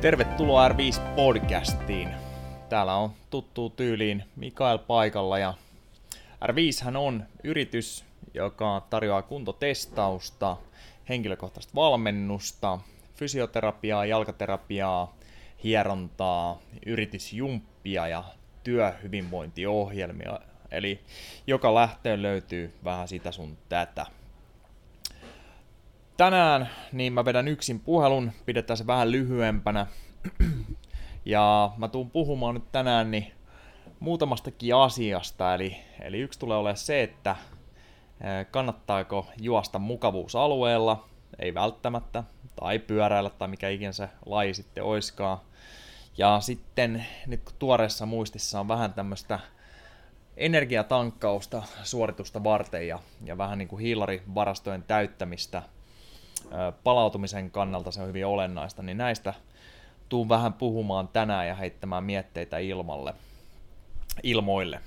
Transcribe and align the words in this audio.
Tervetuloa 0.00 0.68
R5 0.68 1.00
podcastiin. 1.16 2.08
Täällä 2.68 2.94
on 2.94 3.10
tuttu 3.30 3.70
tyyliin 3.70 4.24
Mikael 4.36 4.78
paikalla 4.78 5.38
ja 5.38 5.54
R5 6.44 6.84
hän 6.84 6.96
on 6.96 7.24
yritys, 7.44 8.04
joka 8.34 8.86
tarjoaa 8.90 9.22
kuntotestausta, 9.22 10.56
henkilökohtaista 11.08 11.74
valmennusta, 11.74 12.78
fysioterapiaa, 13.14 14.06
jalkaterapiaa, 14.06 15.16
hierontaa, 15.64 16.58
yritysjumppia 16.86 18.08
ja 18.08 18.24
työhyvinvointiohjelmia. 18.64 20.40
Eli 20.70 21.00
joka 21.46 21.74
lähtöön 21.74 22.22
löytyy 22.22 22.74
vähän 22.84 23.08
sitä 23.08 23.32
sun 23.32 23.58
tätä. 23.68 24.06
Tänään 26.18 26.70
niin 26.92 27.12
mä 27.12 27.24
vedän 27.24 27.48
yksin 27.48 27.80
puhelun, 27.80 28.32
pidetään 28.46 28.76
se 28.76 28.86
vähän 28.86 29.12
lyhyempänä. 29.12 29.86
Ja 31.24 31.72
mä 31.76 31.88
tuun 31.88 32.10
puhumaan 32.10 32.54
nyt 32.54 32.72
tänään 32.72 33.10
niin 33.10 33.32
muutamastakin 34.00 34.74
asiasta, 34.74 35.54
eli, 35.54 35.76
eli 36.00 36.18
yksi 36.20 36.38
tulee 36.38 36.56
olemaan 36.56 36.76
se, 36.76 37.02
että 37.02 37.36
kannattaako 38.50 39.26
juosta 39.40 39.78
mukavuusalueella, 39.78 41.08
ei 41.38 41.54
välttämättä, 41.54 42.24
tai 42.60 42.78
pyöräillä 42.78 43.30
tai 43.30 43.48
mikä 43.48 43.68
ikinä 43.68 43.92
se 43.92 44.08
laji 44.26 44.54
sitten 44.54 44.84
oiskaan. 44.84 45.38
Ja 46.18 46.40
sitten 46.40 47.06
nyt 47.26 47.44
kun 47.44 47.54
tuoreessa 47.58 48.06
muistissa 48.06 48.60
on 48.60 48.68
vähän 48.68 48.92
tämmöistä 48.92 49.38
energiatankkausta 50.36 51.62
suoritusta 51.82 52.44
varten 52.44 52.88
ja, 52.88 52.98
ja 53.24 53.38
vähän 53.38 53.58
niin 53.58 53.68
kuin 53.68 53.82
hiilarivarastojen 53.82 54.82
täyttämistä 54.82 55.62
palautumisen 56.84 57.50
kannalta 57.50 57.90
se 57.90 58.02
on 58.02 58.08
hyvin 58.08 58.26
olennaista, 58.26 58.82
niin 58.82 58.98
näistä 58.98 59.34
tuun 60.08 60.28
vähän 60.28 60.52
puhumaan 60.52 61.08
tänään 61.08 61.48
ja 61.48 61.54
heittämään 61.54 62.04
mietteitä 62.04 62.58
ilmalle, 62.58 63.14
ilmoille. 64.22 64.80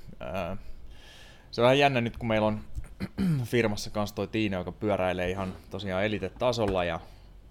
Se 1.52 1.62
on 1.62 1.64
vähän 1.64 1.80
jännä 1.80 2.02
nyt, 2.02 2.18
kun 2.18 2.28
meillä 2.28 2.48
on 2.48 2.60
firmassa 3.44 3.90
kanssa 3.90 4.16
toi 4.16 4.28
Tiina, 4.28 4.58
joka 4.58 4.72
pyöräilee 4.72 5.30
ihan 5.30 5.54
tosiaan 5.70 6.06
elitetasolla 6.06 6.84
ja 6.84 7.00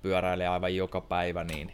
pyöräilee 0.03 0.48
aivan 0.48 0.77
joka 0.77 1.01
päivä, 1.01 1.45
niin 1.45 1.73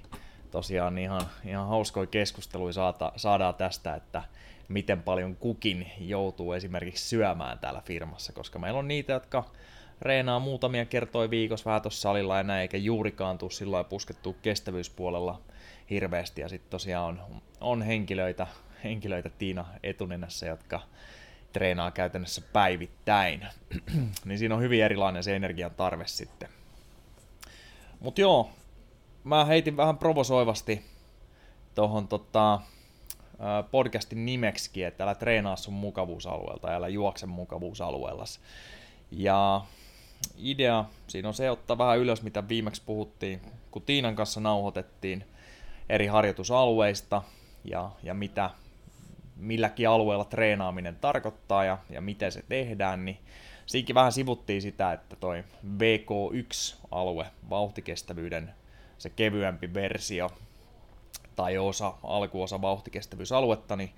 tosiaan 0.51 0.99
ihan, 0.99 1.23
ihan 1.45 1.69
hauskoja 1.69 2.07
keskusteluja 2.07 2.73
saata, 2.73 3.13
saadaan 3.17 3.55
tästä, 3.55 3.95
että 3.95 4.23
miten 4.69 5.03
paljon 5.03 5.37
kukin 5.37 5.93
joutuu 6.01 6.53
esimerkiksi 6.53 7.09
syömään 7.09 7.59
täällä 7.59 7.83
firmassa, 7.85 8.33
koska 8.33 8.59
meillä 8.59 8.79
on 8.79 8.89
niitä, 8.89 9.13
jotka 9.13 9.45
reenaa 10.03 10.39
muutamia 10.39 10.85
kertoja 10.85 11.31
viikossa 11.31 11.65
vähän 11.65 11.83
tuossa 11.83 12.01
salilla 12.01 12.37
ja 12.37 12.43
näin, 12.43 12.63
eikä 12.63 12.77
juurikaan 12.77 13.39
tule 13.39 13.51
sillä 13.51 13.85
puskettua 13.85 14.35
kestävyyspuolella 14.43 15.41
hirveästi. 15.91 16.41
Ja 16.41 16.49
sitten 16.49 16.71
tosiaan 16.71 17.05
on, 17.05 17.43
on 17.61 17.83
henkilöitä, 17.83 18.47
henkilöitä 18.85 19.31
Tiina 19.31 19.65
etunenässä, 19.83 20.47
jotka 20.47 20.81
treenaa 21.53 21.91
käytännössä 21.91 22.43
päivittäin. 22.53 23.47
niin 24.25 24.39
siinä 24.39 24.55
on 24.55 24.61
hyvin 24.61 24.85
erilainen 24.85 25.25
se 25.25 25.37
energian 25.37 25.75
tarve 25.75 26.07
sitten. 26.07 26.49
Mutta 28.01 28.21
joo, 28.21 28.51
mä 29.25 29.45
heitin 29.45 29.77
vähän 29.77 29.99
provosoivasti 29.99 30.85
tuohon 31.75 32.09
tota, 32.09 32.61
podcastin 33.71 34.27
nimeksi, 34.27 34.85
että 34.85 35.05
älä 35.05 35.15
treenaa 35.15 35.57
sun 35.57 35.75
mukavuusalueelta, 35.75 36.75
älä 36.75 36.89
juokse 36.89 37.27
mukavuusalueella. 37.27 38.25
Ja 39.11 39.61
idea. 40.39 40.85
Siinä 41.07 41.29
on 41.29 41.35
se 41.35 41.51
ottaa 41.51 41.79
vähän 41.79 41.99
ylös, 41.99 42.23
mitä 42.23 42.49
viimeksi 42.49 42.83
puhuttiin, 42.87 43.41
kun 43.71 43.83
Tiinan 43.83 44.17
kanssa 44.17 44.41
nauhoitettiin 44.41 45.25
eri 45.89 46.07
harjoitusalueista 46.07 47.23
ja, 47.65 47.91
ja 48.03 48.15
mitä 48.15 48.51
milläkin 49.37 49.89
alueella 49.89 50.25
treenaaminen 50.25 50.97
tarkoittaa 50.97 51.65
ja, 51.65 51.79
ja 51.91 52.01
miten 52.01 52.33
se 52.33 52.43
tehdään, 52.49 53.05
niin 53.05 53.19
siinkin 53.67 53.95
vähän 53.95 54.13
sivuttiin 54.13 54.63
sitä, 54.63 54.93
että 54.93 55.17
toi 55.17 55.45
VK1-alue, 55.79 57.27
vauhtikestävyyden 57.51 58.55
se 58.99 59.11
kevyempi 59.11 59.75
versio 59.75 60.31
tai 61.37 61.59
osa, 61.59 61.95
alkuosa 62.03 62.63
vauhtikestävyysaluetta, 62.63 63.77
niin 63.77 63.93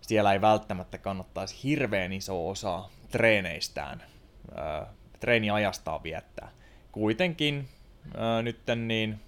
siellä 0.00 0.32
ei 0.32 0.40
välttämättä 0.40 0.98
kannattaisi 0.98 1.62
hirveän 1.64 2.12
iso 2.12 2.48
osa 2.48 2.84
treeneistään, 3.10 4.02
ää, 4.54 4.86
treeniajastaan 5.20 6.02
viettää. 6.02 6.50
Kuitenkin 6.92 7.68
ää, 8.16 8.42
nytten 8.42 8.88
niin 8.88 9.20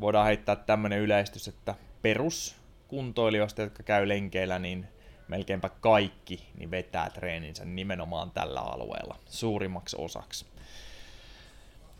voidaan 0.00 0.26
heittää 0.26 0.56
tämmöinen 0.56 0.98
yleistys, 0.98 1.48
että 1.48 1.74
peruskuntoilijoista, 2.02 3.62
jotka 3.62 3.82
käy 3.82 4.08
lenkeillä, 4.08 4.58
niin 4.58 4.86
melkeinpä 5.28 5.68
kaikki 5.68 6.48
niin 6.58 6.70
vetää 6.70 7.10
treeninsä 7.10 7.64
nimenomaan 7.64 8.30
tällä 8.30 8.60
alueella 8.60 9.18
suurimmaksi 9.26 9.96
osaksi. 9.98 10.46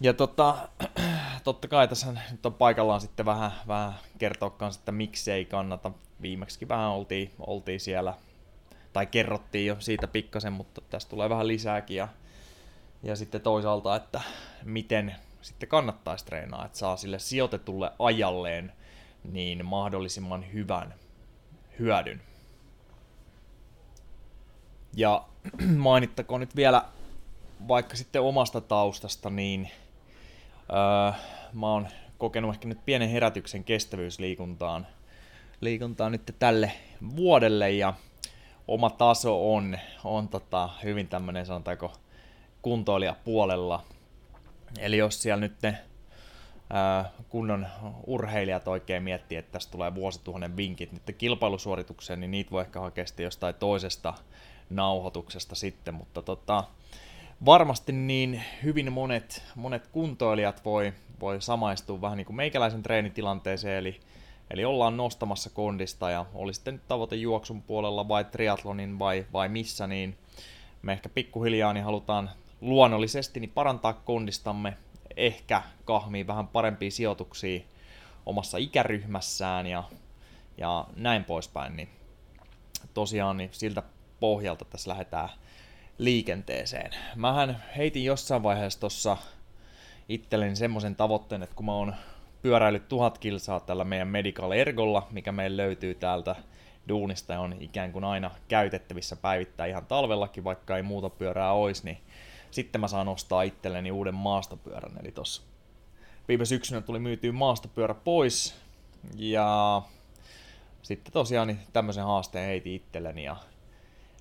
Ja 0.00 0.14
tota, 0.14 0.68
totta 1.44 1.68
kai 1.68 1.88
tässä 1.88 2.14
nyt 2.30 2.46
on 2.46 2.54
paikallaan 2.54 3.00
sitten 3.00 3.26
vähän, 3.26 3.50
vähän 3.68 3.94
kertoa 4.18 4.50
kanssa, 4.50 4.78
että 4.78 4.92
miksi 4.92 5.32
ei 5.32 5.44
kannata. 5.44 5.90
Viimeksi 6.22 6.68
vähän 6.68 6.90
oltiin, 6.90 7.30
oltiin 7.38 7.80
siellä, 7.80 8.14
tai 8.92 9.06
kerrottiin 9.06 9.66
jo 9.66 9.76
siitä 9.78 10.08
pikkasen, 10.08 10.52
mutta 10.52 10.80
tästä 10.80 11.10
tulee 11.10 11.28
vähän 11.28 11.48
lisääkin. 11.48 11.96
Ja, 11.96 12.08
ja 13.04 13.16
sitten 13.16 13.40
toisaalta, 13.40 13.96
että 13.96 14.20
miten 14.64 15.14
sitten 15.42 15.68
kannattaisi 15.68 16.24
treenaa, 16.24 16.66
että 16.66 16.78
saa 16.78 16.96
sille 16.96 17.18
sijoitetulle 17.18 17.92
ajalleen 17.98 18.72
niin 19.32 19.66
mahdollisimman 19.66 20.52
hyvän 20.52 20.94
hyödyn. 21.78 22.20
Ja 24.96 25.24
mainittakoon 25.76 26.40
nyt 26.40 26.56
vielä 26.56 26.84
vaikka 27.68 27.96
sitten 27.96 28.22
omasta 28.22 28.60
taustasta, 28.60 29.30
niin 29.30 29.70
öö, 30.70 31.12
mä 31.52 31.66
oon 31.66 31.88
kokenut 32.18 32.54
ehkä 32.54 32.68
nyt 32.68 32.84
pienen 32.84 33.08
herätyksen 33.08 33.64
kestävyysliikuntaan 33.64 34.86
liikuntaan 35.60 36.12
nyt 36.12 36.34
tälle 36.38 36.72
vuodelle 37.16 37.70
ja 37.70 37.94
oma 38.68 38.90
taso 38.90 39.54
on, 39.54 39.78
on 40.04 40.28
tota, 40.28 40.70
hyvin 40.82 41.08
tämmöinen 41.08 41.46
sanotaanko 41.46 41.92
kuntoilijapuolella. 42.64 43.82
Eli 44.78 44.96
jos 44.96 45.22
siellä 45.22 45.40
nyt 45.40 45.62
ne 45.62 45.78
kunnon 47.28 47.66
urheilijat 48.06 48.68
oikein 48.68 49.02
miettii, 49.02 49.38
että 49.38 49.52
tästä 49.52 49.72
tulee 49.72 49.94
vuosituhannen 49.94 50.56
vinkit 50.56 50.92
nyt 50.92 51.16
kilpailusuoritukseen, 51.18 52.20
niin 52.20 52.30
niitä 52.30 52.50
voi 52.50 52.62
ehkä 52.62 52.80
hakea 52.80 53.04
jostain 53.18 53.54
toisesta 53.54 54.14
nauhoituksesta 54.70 55.54
sitten, 55.54 55.94
mutta 55.94 56.22
tota, 56.22 56.64
varmasti 57.44 57.92
niin 57.92 58.42
hyvin 58.62 58.92
monet, 58.92 59.42
monet 59.54 59.86
kuntoilijat 59.86 60.64
voi, 60.64 60.92
voi 61.20 61.42
samaistua 61.42 62.00
vähän 62.00 62.16
niin 62.16 62.26
kuin 62.26 62.36
meikäläisen 62.36 62.82
treenitilanteeseen, 62.82 63.78
eli, 63.78 64.00
eli 64.50 64.64
ollaan 64.64 64.96
nostamassa 64.96 65.50
kondista 65.50 66.10
ja 66.10 66.26
oli 66.34 66.54
sitten 66.54 66.80
tavoite 66.88 67.16
juoksun 67.16 67.62
puolella 67.62 68.08
vai 68.08 68.24
triatlonin 68.24 68.98
vai, 68.98 69.26
vai 69.32 69.48
missä, 69.48 69.86
niin 69.86 70.16
me 70.82 70.92
ehkä 70.92 71.08
pikkuhiljaa 71.08 71.72
niin 71.72 71.84
halutaan 71.84 72.30
luonnollisesti 72.64 73.40
niin 73.40 73.50
parantaa 73.50 73.92
kondistamme, 73.92 74.76
ehkä 75.16 75.62
kahmii 75.84 76.26
vähän 76.26 76.48
parempia 76.48 76.90
sijoituksia 76.90 77.60
omassa 78.26 78.58
ikäryhmässään 78.58 79.66
ja, 79.66 79.84
ja 80.58 80.86
näin 80.96 81.24
poispäin, 81.24 81.76
niin 81.76 81.88
tosiaan 82.94 83.36
niin 83.36 83.50
siltä 83.52 83.82
pohjalta 84.20 84.64
tässä 84.64 84.90
lähdetään 84.90 85.28
liikenteeseen. 85.98 86.90
Mähän 87.16 87.62
heitin 87.76 88.04
jossain 88.04 88.42
vaiheessa 88.42 88.80
tuossa 88.80 89.16
itselleni 90.08 90.56
semmoisen 90.56 90.96
tavoitteen, 90.96 91.42
että 91.42 91.56
kun 91.56 91.66
mä 91.66 91.72
oon 91.72 91.94
pyöräillyt 92.42 92.88
tuhat 92.88 93.18
kilsaa 93.18 93.60
tällä 93.60 93.84
meidän 93.84 94.08
Medical 94.08 94.52
Ergolla, 94.52 95.06
mikä 95.10 95.32
meillä 95.32 95.56
löytyy 95.56 95.94
täältä 95.94 96.36
duunista 96.88 97.32
ja 97.32 97.40
on 97.40 97.56
ikään 97.60 97.92
kuin 97.92 98.04
aina 98.04 98.30
käytettävissä 98.48 99.16
päivittäin 99.16 99.70
ihan 99.70 99.86
talvellakin, 99.86 100.44
vaikka 100.44 100.76
ei 100.76 100.82
muuta 100.82 101.10
pyörää 101.10 101.52
olisi, 101.52 101.84
niin 101.84 101.98
sitten 102.54 102.80
mä 102.80 102.88
saan 102.88 103.08
ostaa 103.08 103.42
itselleni 103.42 103.90
uuden 103.90 104.14
maastopyörän, 104.14 104.98
eli 105.00 105.12
tossa 105.12 105.42
viime 106.28 106.44
syksynä 106.44 106.80
tuli 106.80 106.98
myytyä 106.98 107.32
maastopyörä 107.32 107.94
pois, 107.94 108.54
ja 109.16 109.82
sitten 110.82 111.12
tosiaan 111.12 111.48
niin 111.48 111.58
tämmöisen 111.72 112.04
haasteen 112.04 112.46
heiti 112.46 112.74
itselleni, 112.74 113.24
ja 113.24 113.36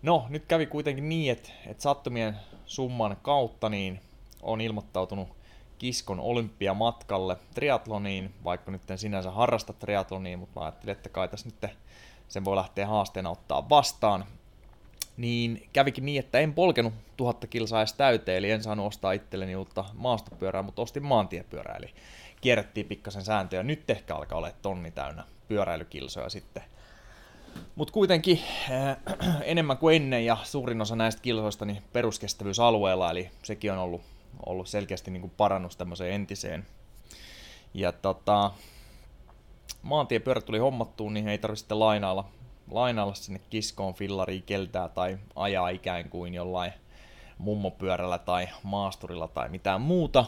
no, 0.01 0.25
nyt 0.29 0.45
kävi 0.47 0.65
kuitenkin 0.65 1.09
niin, 1.09 1.31
että, 1.31 1.49
että 1.67 1.83
sattumien 1.83 2.35
summan 2.65 3.17
kautta 3.21 3.69
niin 3.69 3.99
on 4.41 4.61
ilmoittautunut 4.61 5.27
Kiskon 5.77 6.19
olympiamatkalle 6.19 7.37
triatloniin, 7.53 8.33
vaikka 8.43 8.71
nyt 8.71 8.91
en 8.91 8.97
sinänsä 8.97 9.31
harrasta 9.31 9.73
triatloniin, 9.73 10.39
mutta 10.39 10.59
mä 10.59 10.65
ajattelin, 10.65 10.91
että 10.91 11.09
kai 11.09 11.27
tässä 11.27 11.49
nyt 11.49 11.71
sen 12.27 12.45
voi 12.45 12.55
lähteä 12.55 12.87
haasteena 12.87 13.29
ottaa 13.29 13.69
vastaan 13.69 14.25
niin 15.17 15.69
kävikin 15.73 16.05
niin, 16.05 16.19
että 16.19 16.39
en 16.39 16.53
polkenut 16.53 16.93
tuhatta 17.17 17.47
kilsaa 17.47 17.81
edes 17.81 17.93
täyteen, 17.93 18.37
eli 18.37 18.51
en 18.51 18.63
saanut 18.63 18.87
ostaa 18.87 19.11
itselleni 19.11 19.55
uutta 19.55 19.85
maastopyörää, 19.93 20.61
mutta 20.61 20.81
ostin 20.81 21.03
maantiepyörää, 21.03 21.75
eli 21.77 21.93
kierrettiin 22.41 22.85
pikkasen 22.85 23.23
sääntöjä. 23.23 23.63
Nyt 23.63 23.89
ehkä 23.89 24.15
alkaa 24.15 24.37
olla 24.37 24.51
tonni 24.61 24.91
täynnä 24.91 25.23
pyöräilykilsoja 25.47 26.29
sitten. 26.29 26.63
Mutta 27.75 27.93
kuitenkin 27.93 28.39
äh, 28.71 28.97
enemmän 29.43 29.77
kuin 29.77 29.95
ennen 29.95 30.25
ja 30.25 30.37
suurin 30.43 30.81
osa 30.81 30.95
näistä 30.95 31.21
kilsoista 31.21 31.65
niin 31.65 31.83
peruskestävyysalueella, 31.93 33.11
eli 33.11 33.29
sekin 33.43 33.71
on 33.71 33.77
ollut, 33.77 34.01
ollut 34.45 34.67
selkeästi 34.67 35.11
niin 35.11 35.21
kuin 35.21 35.33
parannus 35.37 35.77
tämmöiseen 35.77 36.13
entiseen. 36.13 36.65
Ja 37.73 37.91
tota, 37.91 38.51
maantiepyörät 39.81 40.45
tuli 40.45 40.59
hommattuun, 40.59 41.13
niin 41.13 41.27
ei 41.27 41.37
tarvitse 41.37 41.59
sitten 41.59 41.79
lainailla, 41.79 42.25
lainailla 42.71 43.13
sinne 43.13 43.41
kiskoon 43.49 43.93
fillariin 43.93 44.43
keltää 44.43 44.89
tai 44.89 45.17
ajaa 45.35 45.69
ikään 45.69 46.09
kuin 46.09 46.33
jollain 46.33 46.73
mummopyörällä 47.37 48.17
tai 48.17 48.47
maasturilla 48.63 49.27
tai 49.27 49.49
mitään 49.49 49.81
muuta. 49.81 50.25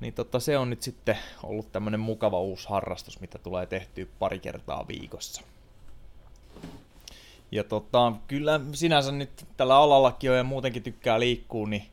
Niin 0.00 0.14
tota, 0.14 0.40
se 0.40 0.58
on 0.58 0.70
nyt 0.70 0.82
sitten 0.82 1.18
ollut 1.42 1.72
tämmönen 1.72 2.00
mukava 2.00 2.40
uusi 2.40 2.68
harrastus, 2.68 3.20
mitä 3.20 3.38
tulee 3.38 3.66
tehtyä 3.66 4.06
pari 4.18 4.38
kertaa 4.38 4.88
viikossa. 4.88 5.42
Ja 7.52 7.64
tota, 7.64 8.12
kyllä 8.26 8.60
sinänsä 8.72 9.12
nyt 9.12 9.46
tällä 9.56 9.76
alallakin 9.76 10.30
on 10.30 10.36
ja 10.36 10.44
muutenkin 10.44 10.82
tykkää 10.82 11.20
liikkua, 11.20 11.68
niin, 11.68 11.86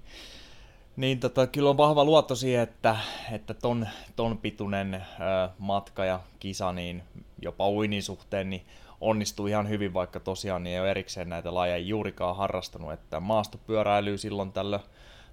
niin 0.95 1.19
tota, 1.19 1.47
kyllä 1.47 1.69
on 1.69 1.77
vahva 1.77 2.03
luotto 2.03 2.35
siihen, 2.35 2.63
että, 2.63 2.97
että 3.31 3.53
ton, 3.53 3.87
ton 4.15 4.37
pituinen 4.37 4.93
ö, 4.93 5.49
matka 5.57 6.05
ja 6.05 6.19
kisa, 6.39 6.71
niin 6.71 7.03
jopa 7.41 7.69
uinin 7.69 8.03
suhteen, 8.03 8.49
niin 8.49 8.65
onnistuu 9.01 9.47
ihan 9.47 9.69
hyvin, 9.69 9.93
vaikka 9.93 10.19
tosiaan 10.19 10.63
niin 10.63 10.73
ei 10.73 10.79
ole 10.79 10.91
erikseen 10.91 11.29
näitä 11.29 11.53
lajeja 11.53 11.77
juurikaan 11.77 12.35
harrastanut, 12.35 12.93
että 12.93 13.19
maastopyöräilyy 13.19 14.17
silloin 14.17 14.51
tällöin 14.51 14.81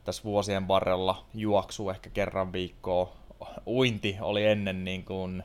tässä 0.05 0.25
vuosien 0.25 0.69
varrella 0.69 1.25
juoksu 1.35 1.91
ehkä 1.91 2.11
kerran 2.11 2.53
viikkoa. 2.53 3.13
Uinti 3.67 4.17
oli 4.21 4.47
ennen 4.47 4.85
niin 4.85 5.05
kuin 5.05 5.43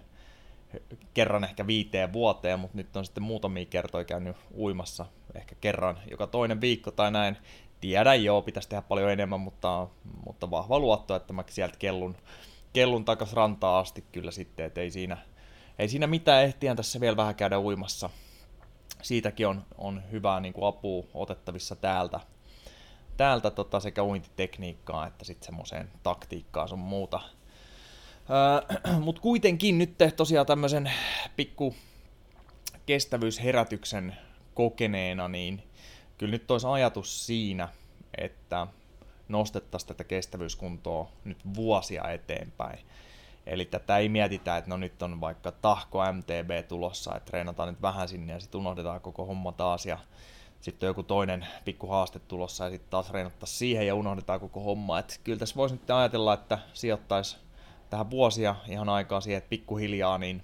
kerran 1.14 1.44
ehkä 1.44 1.68
viiteen 1.68 2.14
vuoteen, 2.14 2.60
mutta 2.60 2.78
nyt 2.78 2.96
on 2.96 3.06
sitten 3.06 3.24
muutamia 3.24 3.66
kertoja 3.66 4.06
käynyt 4.06 4.38
uimassa 4.58 5.06
ehkä 5.36 5.56
kerran 5.62 6.00
joka 6.12 6.28
toinen 6.28 6.62
viikko 6.62 6.92
tai 6.92 7.12
näin. 7.12 7.38
Tiedän 7.81 8.24
joo, 8.24 8.42
pitäisi 8.42 8.70
tehdä 8.70 8.81
paljon 8.81 9.12
enemmän, 9.12 9.40
mutta, 9.40 9.88
mutta 10.25 10.52
vahva 10.52 10.80
luotto, 10.80 11.16
että 11.16 11.34
mä 11.34 11.44
sieltä 11.48 11.78
kellun, 11.80 12.16
kellun 12.74 13.06
takas 13.06 13.34
rantaa 13.34 13.80
asti 13.80 14.04
kyllä 14.12 14.31
sitten, 14.31 14.66
että 14.66 14.81
ei 14.81 14.92
siinä, 14.92 15.18
ei 15.79 15.89
siinä 15.89 16.07
mitään 16.07 16.44
ehtiään 16.44 16.77
tässä 16.77 17.00
vielä 17.00 17.18
vähän 17.18 17.35
käydä 17.35 17.59
uimassa. 17.59 18.09
Siitäkin 19.01 19.47
on, 19.47 19.65
on 19.77 20.03
hyvää 20.12 20.39
niin 20.39 20.53
kuin 20.53 20.68
apua 20.68 21.03
otettavissa 21.13 21.75
täältä, 21.75 22.19
täältä 23.18 23.51
tota 23.51 23.79
sekä 23.79 24.03
uintitekniikkaa 24.03 25.07
että 25.07 25.25
sitten 25.25 25.45
semmoiseen 25.45 25.89
taktiikkaan 26.03 26.69
sun 26.69 26.79
muuta. 26.79 27.21
Öö, 28.29 29.00
Mutta 29.06 29.21
kuitenkin 29.21 29.77
nyt 29.77 29.95
tosiaan 30.15 30.45
tämmöisen 30.45 30.91
pikku 31.35 31.75
kestävyysherätyksen 32.85 34.18
kokeneena, 34.53 35.27
niin 35.27 35.63
kyllä 36.18 36.31
nyt 36.31 36.51
olisi 36.51 36.68
ajatus 36.68 37.25
siinä, 37.25 37.69
että 38.18 38.68
nostettaisiin 39.27 39.88
tätä 39.88 40.03
kestävyyskuntoa 40.03 41.12
nyt 41.24 41.38
vuosia 41.56 42.09
eteenpäin. 42.12 42.79
Eli 43.48 43.66
tätä 43.66 43.98
ei 43.98 44.10
mietitä, 44.10 44.58
että 44.58 44.70
no 44.70 44.78
nyt 44.78 45.02
on 45.02 45.22
vaikka 45.22 45.52
tahko 45.52 46.00
MTB 46.14 46.68
tulossa, 46.68 47.16
että 47.16 47.30
treenataan 47.32 47.70
nyt 47.70 47.82
vähän 47.82 48.08
sinne 48.08 48.34
ja 48.34 48.40
sitten 48.40 48.60
unohdetaan 48.60 49.02
koko 49.02 49.26
homma 49.26 49.52
taas 49.52 49.86
ja 49.86 49.98
sitten 50.62 50.88
on 50.88 50.90
joku 50.90 51.04
toinen 51.04 51.48
pikku 51.66 51.88
haaste 51.88 52.20
tulossa 52.20 52.64
ja 52.64 52.70
sitten 52.70 52.90
taas 52.90 53.12
reenattaa 53.12 53.48
siihen 53.48 53.88
ja 53.88 53.96
unohdetaan 53.96 54.40
koko 54.40 54.60
homma. 54.60 55.00
Et 55.00 55.22
kyllä 55.24 55.40
tässä 55.40 55.56
voisi 55.56 55.76
nyt 55.76 55.90
ajatella, 55.90 56.34
että 56.34 56.60
sijoittaisi 56.74 57.38
tähän 57.90 58.10
vuosia 58.10 58.56
ihan 58.68 58.90
aikaa 58.90 59.22
siihen, 59.22 59.38
että 59.38 59.50
pikkuhiljaa 59.50 60.18
niin 60.18 60.44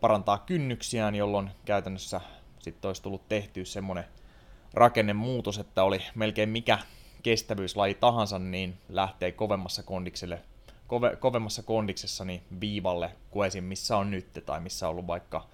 parantaa 0.00 0.38
kynnyksiään, 0.38 1.14
jolloin 1.14 1.50
käytännössä 1.64 2.20
sitten 2.58 2.88
olisi 2.88 3.02
tullut 3.02 3.28
tehtyä 3.28 3.64
semmoinen 3.64 4.04
rakennemuutos, 4.74 5.58
että 5.58 5.84
oli 5.84 6.02
melkein 6.14 6.48
mikä 6.48 6.78
kestävyyslaji 7.22 7.94
tahansa, 7.94 8.38
niin 8.38 8.78
lähtee 8.88 9.32
kovemmassa 9.32 9.82
kondikselle, 9.82 10.42
kove, 10.90 11.16
kovemmassa 11.16 11.62
kondiksessa 11.62 12.24
niin 12.24 12.42
viivalle 12.60 13.10
kuin 13.30 13.46
esim. 13.46 13.64
missä 13.64 13.96
on 13.96 14.10
nyt 14.10 14.42
tai 14.46 14.60
missä 14.60 14.86
on 14.86 14.90
ollut 14.90 15.06
vaikka 15.06 15.46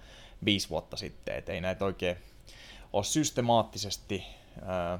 viisi 0.45 0.69
vuotta 0.69 0.97
sitten. 0.97 1.35
Et 1.35 1.49
ei 1.49 1.61
näitä 1.61 1.85
oikein 1.85 2.17
ole 2.93 3.03
systemaattisesti 3.03 4.23
ää, 4.65 4.99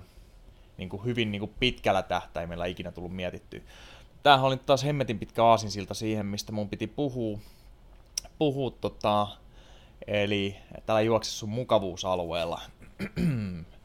niin 0.77 0.89
kuin 0.89 1.05
hyvin 1.05 1.31
niin 1.31 1.39
kuin 1.39 1.53
pitkällä 1.59 2.03
tähtäimellä 2.03 2.65
ikinä 2.65 2.91
tullut 2.91 3.15
mietittyä. 3.15 3.59
Tämähän 4.23 4.45
oli 4.45 4.57
taas 4.57 4.83
hemmetin 4.83 5.19
pitkä 5.19 5.45
aasinsilta 5.45 5.93
siihen, 5.93 6.25
mistä 6.25 6.51
mun 6.51 6.69
piti 6.69 6.87
puhua. 6.87 7.39
puhua 8.37 8.71
tota, 8.71 9.27
eli 10.07 10.55
täällä 10.85 11.01
juoksessa 11.01 11.45
mukavuusalueella. 11.45 12.61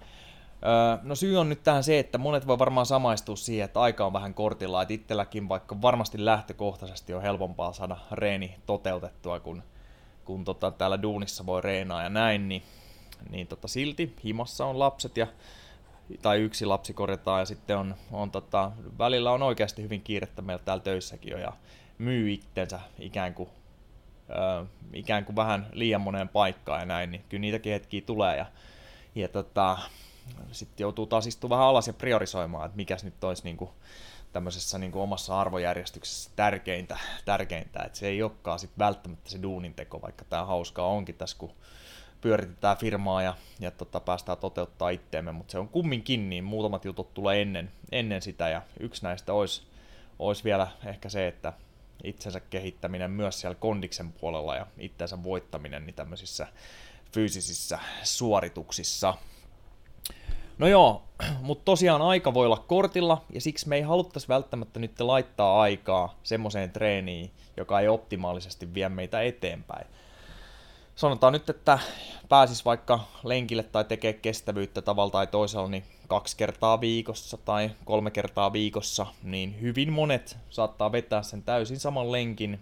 No 1.02 1.14
syy 1.14 1.36
on 1.36 1.48
nyt 1.48 1.62
tähän 1.62 1.84
se, 1.84 1.98
että 1.98 2.18
monet 2.18 2.46
voi 2.46 2.58
varmaan 2.58 2.86
samaistua 2.86 3.36
siihen, 3.36 3.64
että 3.64 3.80
aika 3.80 4.06
on 4.06 4.12
vähän 4.12 4.34
kortilla, 4.34 4.82
että 4.82 4.94
itselläkin 4.94 5.48
vaikka 5.48 5.82
varmasti 5.82 6.24
lähtökohtaisesti 6.24 7.14
on 7.14 7.22
helpompaa 7.22 7.72
saada 7.72 7.96
reeni 8.12 8.56
toteutettua, 8.66 9.40
kun, 9.40 9.62
kun 10.24 10.44
tota, 10.44 10.70
täällä 10.70 11.02
duunissa 11.02 11.46
voi 11.46 11.60
reenaa 11.60 12.02
ja 12.02 12.08
näin, 12.08 12.48
niin 12.48 12.62
niin 13.30 13.46
tota, 13.46 13.68
silti 13.68 14.16
himassa 14.24 14.66
on 14.66 14.78
lapset 14.78 15.16
ja 15.16 15.26
tai 16.22 16.40
yksi 16.40 16.66
lapsi 16.66 16.94
korjataan 16.94 17.40
ja 17.40 17.46
sitten 17.46 17.78
on, 17.78 17.94
on 18.12 18.30
tota, 18.30 18.72
välillä 18.98 19.32
on 19.32 19.42
oikeasti 19.42 19.82
hyvin 19.82 20.02
kiirettä 20.02 20.42
meillä 20.42 20.64
täällä 20.64 20.82
töissäkin 20.82 21.30
jo 21.30 21.38
ja 21.38 21.52
myy 21.98 22.32
itsensä 22.32 22.80
ikään 22.98 23.34
kuin, 23.34 23.48
ö, 24.30 24.66
ikään 24.92 25.24
kuin 25.24 25.36
vähän 25.36 25.66
liian 25.72 26.00
moneen 26.00 26.28
paikkaan 26.28 26.80
ja 26.80 26.86
näin, 26.86 27.10
niin 27.10 27.24
kyllä 27.28 27.40
niitäkin 27.40 27.72
hetkiä 27.72 28.00
tulee 28.00 28.36
ja, 28.36 28.46
ja 29.14 29.28
tota, 29.28 29.78
sitten 30.52 30.84
joutuu 30.84 31.06
taas 31.06 31.26
istumaan 31.26 31.58
vähän 31.58 31.68
alas 31.68 31.86
ja 31.86 31.92
priorisoimaan, 31.92 32.66
että 32.66 32.76
mikäs 32.76 33.04
nyt 33.04 33.24
olisi 33.24 33.44
niin 33.44 33.56
kuin, 33.56 33.70
tämmöisessä 34.32 34.78
niin 34.78 34.92
kuin 34.92 35.02
omassa 35.02 35.40
arvojärjestyksessä 35.40 36.30
tärkeintä, 36.36 36.98
tärkeintä, 37.24 37.82
että 37.82 37.98
se 37.98 38.08
ei 38.08 38.22
olekaan 38.22 38.58
sit 38.58 38.70
välttämättä 38.78 39.30
se 39.30 39.42
duuninteko, 39.42 40.02
vaikka 40.02 40.24
tämä 40.24 40.44
hauskaa 40.44 40.86
onkin 40.86 41.14
tässä, 41.14 41.38
kun 41.38 41.52
pyöritetään 42.20 42.76
firmaa 42.76 43.22
ja, 43.22 43.34
ja 43.60 43.70
tota, 43.70 44.00
päästään 44.00 44.38
toteuttaa 44.38 44.90
itteemme, 44.90 45.32
mutta 45.32 45.52
se 45.52 45.58
on 45.58 45.68
kumminkin 45.68 46.30
niin, 46.30 46.44
muutamat 46.44 46.84
jutut 46.84 47.14
tulee 47.14 47.42
ennen, 47.42 47.72
ennen 47.92 48.22
sitä 48.22 48.48
ja 48.48 48.62
yksi 48.80 49.02
näistä 49.02 49.32
olisi, 49.32 49.62
olisi 50.18 50.44
vielä 50.44 50.68
ehkä 50.84 51.08
se, 51.08 51.28
että 51.28 51.52
itsensä 52.04 52.40
kehittäminen 52.40 53.10
myös 53.10 53.40
siellä 53.40 53.54
kondiksen 53.54 54.12
puolella 54.12 54.56
ja 54.56 54.66
itsensä 54.78 55.22
voittaminen 55.22 55.86
niin 55.86 55.94
tämmöisissä 55.94 56.46
fyysisissä 57.12 57.78
suorituksissa. 58.02 59.14
No 60.58 60.66
joo, 60.66 61.02
mutta 61.40 61.64
tosiaan 61.64 62.02
aika 62.02 62.34
voi 62.34 62.46
olla 62.46 62.64
kortilla 62.66 63.22
ja 63.32 63.40
siksi 63.40 63.68
me 63.68 63.76
ei 63.76 63.82
haluttaisi 63.82 64.28
välttämättä 64.28 64.80
nyt 64.80 65.00
laittaa 65.00 65.60
aikaa 65.60 66.14
semmoiseen 66.22 66.70
treeniin, 66.70 67.30
joka 67.56 67.80
ei 67.80 67.88
optimaalisesti 67.88 68.74
vie 68.74 68.88
meitä 68.88 69.22
eteenpäin 69.22 69.86
sanotaan 70.96 71.32
nyt, 71.32 71.50
että 71.50 71.78
pääsis 72.28 72.64
vaikka 72.64 73.00
lenkille 73.24 73.62
tai 73.62 73.84
tekee 73.84 74.12
kestävyyttä 74.12 74.82
tavalla 74.82 75.10
tai 75.10 75.26
toisella 75.26 75.68
niin 75.68 75.84
kaksi 76.08 76.36
kertaa 76.36 76.80
viikossa 76.80 77.36
tai 77.36 77.70
kolme 77.84 78.10
kertaa 78.10 78.52
viikossa, 78.52 79.06
niin 79.22 79.60
hyvin 79.60 79.92
monet 79.92 80.36
saattaa 80.50 80.92
vetää 80.92 81.22
sen 81.22 81.42
täysin 81.42 81.80
saman 81.80 82.12
lenkin, 82.12 82.60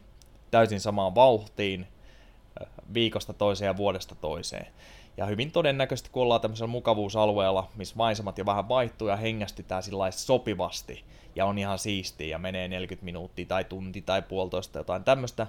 täysin 0.51 0.81
samaan 0.81 1.15
vauhtiin 1.15 1.87
viikosta 2.95 3.33
toiseen 3.33 3.67
ja 3.67 3.77
vuodesta 3.77 4.15
toiseen. 4.15 4.67
Ja 5.17 5.27
hyvin 5.27 5.53
todennäköisesti, 5.53 6.11
kun 6.13 6.23
ollaan 6.23 6.41
tämmöisellä 6.41 6.71
mukavuusalueella, 6.71 7.69
missä 7.77 7.97
maisemat 7.97 8.39
jo 8.39 8.47
vähän 8.47 8.69
vaihtuu 8.69 9.09
ja 9.09 9.17
hengästytään 9.17 9.83
sillä 9.83 10.11
sopivasti 10.11 11.05
ja 11.37 11.47
on 11.47 11.59
ihan 11.59 11.79
siistiä 11.79 12.27
ja 12.27 12.39
menee 12.39 12.69
40 12.69 13.05
minuuttia 13.05 13.47
tai 13.47 13.65
tunti 13.65 14.03
tai 14.03 14.23
puolitoista 14.23 14.79
jotain 14.79 15.05
tämmöistä, 15.05 15.47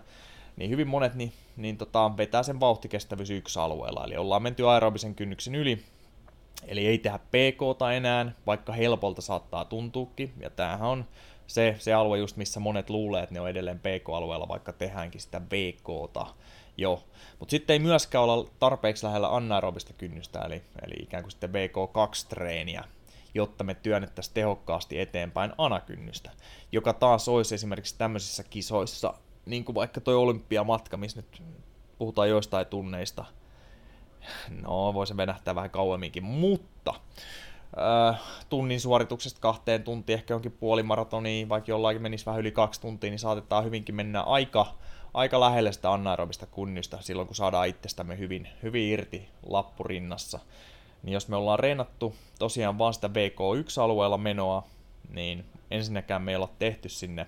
niin 0.55 0.69
hyvin 0.69 0.87
monet 0.87 1.15
niin, 1.15 1.33
niin 1.57 1.77
tota, 1.77 2.11
vetää 2.17 2.43
sen 2.43 2.59
vauhtikestävyys 2.59 3.29
yksi 3.29 3.59
alueella, 3.59 4.03
eli 4.05 4.17
ollaan 4.17 4.41
menty 4.41 4.69
aerobisen 4.69 5.15
kynnyksen 5.15 5.55
yli, 5.55 5.83
eli 6.67 6.87
ei 6.87 6.97
tehdä 6.97 7.17
pk 7.19 7.81
enää, 7.95 8.31
vaikka 8.47 8.73
helpolta 8.73 9.21
saattaa 9.21 9.65
tuntuukin, 9.65 10.33
ja 10.39 10.49
tämähän 10.49 10.81
on 10.81 11.05
se, 11.47 11.75
se 11.79 11.93
alue 11.93 12.17
just, 12.17 12.37
missä 12.37 12.59
monet 12.59 12.89
luulee, 12.89 13.23
että 13.23 13.33
ne 13.33 13.41
on 13.41 13.49
edelleen 13.49 13.79
pk-alueella, 13.79 14.47
vaikka 14.47 14.73
tehdäänkin 14.73 15.21
sitä 15.21 15.41
vk 15.41 16.13
jo. 16.77 17.03
Mutta 17.39 17.51
sitten 17.51 17.73
ei 17.73 17.79
myöskään 17.79 18.23
olla 18.23 18.49
tarpeeksi 18.59 19.05
lähellä 19.05 19.35
anaerobista 19.35 19.93
kynnystä, 19.93 20.39
eli, 20.39 20.61
eli 20.81 21.03
ikään 21.03 21.23
kuin 21.23 21.31
sitten 21.31 21.49
VK2-treeniä, 21.49 22.83
jotta 23.33 23.63
me 23.63 23.73
työnnettäisiin 23.73 24.33
tehokkaasti 24.33 24.99
eteenpäin 24.99 25.53
anakynnystä, 25.57 26.31
joka 26.71 26.93
taas 26.93 27.27
olisi 27.27 27.55
esimerkiksi 27.55 27.97
tämmöisissä 27.97 28.43
kisoissa 28.43 29.13
niin 29.45 29.65
kuin 29.65 29.75
vaikka 29.75 30.01
toi 30.01 30.15
olympiamatka, 30.15 30.97
missä 30.97 31.19
nyt 31.19 31.43
puhutaan 31.97 32.29
joistain 32.29 32.65
tunneista, 32.65 33.25
no 34.61 34.93
voi 34.93 35.07
se 35.07 35.17
venähtää 35.17 35.55
vähän 35.55 35.69
kauemminkin, 35.69 36.23
mutta 36.23 36.93
tunnin 38.49 38.81
suorituksesta 38.81 39.39
kahteen 39.39 39.83
tuntiin, 39.83 40.13
ehkä 40.13 40.33
jonkin 40.33 40.51
puolimaratoniin, 40.51 41.49
vaikka 41.49 41.71
jollakin 41.71 42.01
menisi 42.01 42.25
vähän 42.25 42.39
yli 42.39 42.51
kaksi 42.51 42.81
tuntia, 42.81 43.09
niin 43.09 43.19
saatetaan 43.19 43.65
hyvinkin 43.65 43.95
mennä 43.95 44.21
aika, 44.21 44.65
aika 45.13 45.39
lähelle 45.39 45.71
sitä 45.71 45.91
anaerobista 45.91 46.45
kunnista 46.45 47.01
silloin, 47.01 47.27
kun 47.27 47.35
saadaan 47.35 47.67
itsestämme 47.67 48.17
hyvin, 48.17 48.47
hyvin 48.63 48.89
irti 48.89 49.29
lappurinnassa. 49.45 50.39
Niin 51.03 51.13
jos 51.13 51.27
me 51.27 51.35
ollaan 51.35 51.59
reenattu 51.59 52.15
tosiaan 52.39 52.77
vaan 52.77 52.93
sitä 52.93 53.07
VK1-alueella 53.07 54.17
menoa, 54.17 54.63
niin 55.09 55.45
ensinnäkään 55.71 56.21
me 56.21 56.31
ei 56.31 56.35
olla 56.35 56.49
tehty 56.59 56.89
sinne 56.89 57.27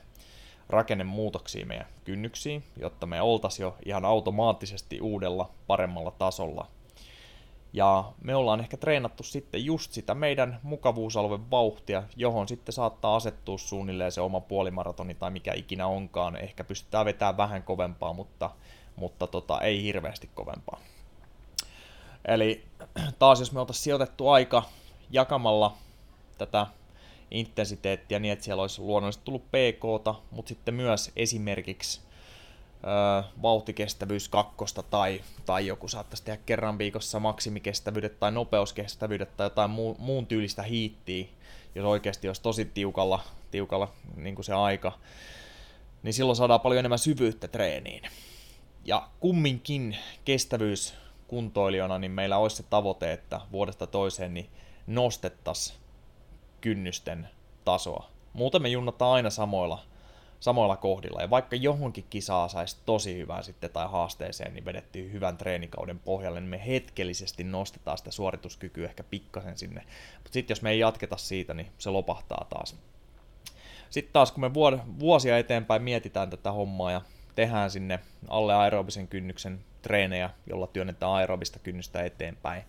rakennemuutoksia 0.70 1.66
meidän 1.66 1.88
kynnyksiin, 2.04 2.64
jotta 2.80 3.06
me 3.06 3.22
oltaisiin 3.22 3.64
jo 3.64 3.78
ihan 3.86 4.06
automaattisesti 4.06 5.02
uudella, 5.02 5.50
paremmalla 5.68 6.12
tasolla– 6.12 6.68
ja 7.74 8.12
me 8.22 8.36
ollaan 8.36 8.60
ehkä 8.60 8.78
treenattu 8.78 9.24
sitten 9.24 9.66
just 9.66 9.92
sitä 9.92 10.16
meidän 10.16 10.60
mukavuusalueen 10.64 11.52
vauhtia, 11.52 12.04
johon 12.16 12.48
sitten 12.48 12.74
saattaa 12.74 13.16
asettua 13.16 13.58
suunnilleen 13.58 14.12
se 14.12 14.22
oma 14.22 14.40
puolimaratoni 14.40 15.16
tai 15.16 15.32
mikä 15.32 15.54
ikinä 15.54 15.88
onkaan. 15.88 16.36
Ehkä 16.36 16.64
pystytään 16.64 17.06
vetämään 17.06 17.38
vähän 17.38 17.64
kovempaa, 17.64 18.14
mutta, 18.14 18.50
mutta 18.96 19.28
tota, 19.28 19.62
ei 19.62 19.84
hirveästi 19.84 20.30
kovempaa. 20.34 20.80
Eli 22.26 22.64
taas 23.20 23.40
jos 23.40 23.52
me 23.52 23.60
oltaisiin 23.60 23.84
sijoitettu 23.84 24.30
aika 24.30 24.64
jakamalla 25.12 25.78
tätä 26.38 26.68
intensiteettiä 27.32 28.20
niin, 28.20 28.32
että 28.32 28.46
siellä 28.46 28.62
olisi 28.62 28.82
luonnollisesti 28.82 29.26
tullut 29.26 29.46
pk 29.48 29.84
mutta 30.32 30.50
sitten 30.50 30.74
myös 30.74 31.12
esimerkiksi 31.16 32.02
vauhtikestävyys 33.42 34.30
kakkosta 34.30 34.84
tai, 34.84 35.22
tai 35.46 35.68
joku 35.68 35.88
saattaisi 35.88 36.24
tehdä 36.24 36.44
kerran 36.46 36.78
viikossa 36.78 37.20
maksimikestävyydet 37.20 38.20
tai 38.20 38.32
nopeuskestävyydet 38.32 39.38
tai 39.38 39.46
jotain 39.46 39.72
muu, 39.72 39.96
muun 40.00 40.28
tyylistä 40.28 40.64
hiittiä, 40.64 41.26
jos 41.76 41.86
oikeasti 41.86 42.28
olisi 42.28 42.42
tosi 42.42 42.66
tiukalla, 42.66 43.20
tiukalla 43.52 43.92
niin 44.16 44.36
kuin 44.36 44.46
se 44.46 44.54
aika, 44.54 44.92
niin 46.04 46.14
silloin 46.14 46.36
saadaan 46.36 46.62
paljon 46.62 46.80
enemmän 46.80 47.00
syvyyttä 47.00 47.48
treeniin. 47.48 48.04
Ja 48.86 49.10
kumminkin 49.20 49.98
kestävyys 50.26 50.94
kuntoilijana, 51.28 52.00
niin 52.00 52.12
meillä 52.12 52.38
olisi 52.38 52.56
se 52.56 52.64
tavoite, 52.64 53.14
että 53.14 53.42
vuodesta 53.52 53.88
toiseen 53.88 54.34
niin 54.34 54.50
nostettaisiin 54.88 55.80
kynnysten 56.62 57.30
tasoa. 57.66 58.10
Muuten 58.34 58.62
me 58.62 58.70
junnataan 58.70 59.14
aina 59.14 59.30
samoilla 59.30 59.80
samoilla 60.44 60.78
kohdilla. 60.78 61.22
Ja 61.22 61.30
vaikka 61.30 61.56
johonkin 61.56 62.06
kisaa 62.10 62.48
saisi 62.48 62.78
tosi 62.86 63.18
hyvää 63.18 63.42
sitten 63.42 63.70
tai 63.70 63.88
haasteeseen, 63.88 64.54
niin 64.54 64.66
vedettiin 64.66 65.14
hyvän 65.14 65.38
treenikauden 65.38 66.00
pohjalle, 66.00 66.40
niin 66.40 66.50
me 66.50 66.68
hetkellisesti 66.68 67.44
nostetaan 67.44 67.98
sitä 67.98 68.12
suorituskykyä 68.12 68.86
ehkä 68.86 69.04
pikkasen 69.04 69.58
sinne. 69.58 69.82
Mutta 70.16 70.34
sitten 70.34 70.52
jos 70.52 70.62
me 70.62 70.72
ei 70.72 70.80
jatketa 70.80 71.18
siitä, 71.18 71.54
niin 71.54 71.72
se 71.78 71.90
lopahtaa 71.90 72.46
taas. 72.50 72.76
Sitten 73.90 74.14
taas 74.14 74.32
kun 74.32 74.42
me 74.42 74.54
vuosia 75.00 75.38
eteenpäin 75.38 75.82
mietitään 75.82 76.30
tätä 76.30 76.52
hommaa 76.52 76.92
ja 76.92 77.02
tehdään 77.36 77.72
sinne 77.72 78.00
alle 78.28 78.56
aerobisen 78.56 79.08
kynnyksen 79.08 79.60
treenejä, 79.82 80.30
jolla 80.48 80.68
työnnetään 80.68 81.12
aerobista 81.12 81.60
kynnystä 81.60 82.04
eteenpäin, 82.04 82.64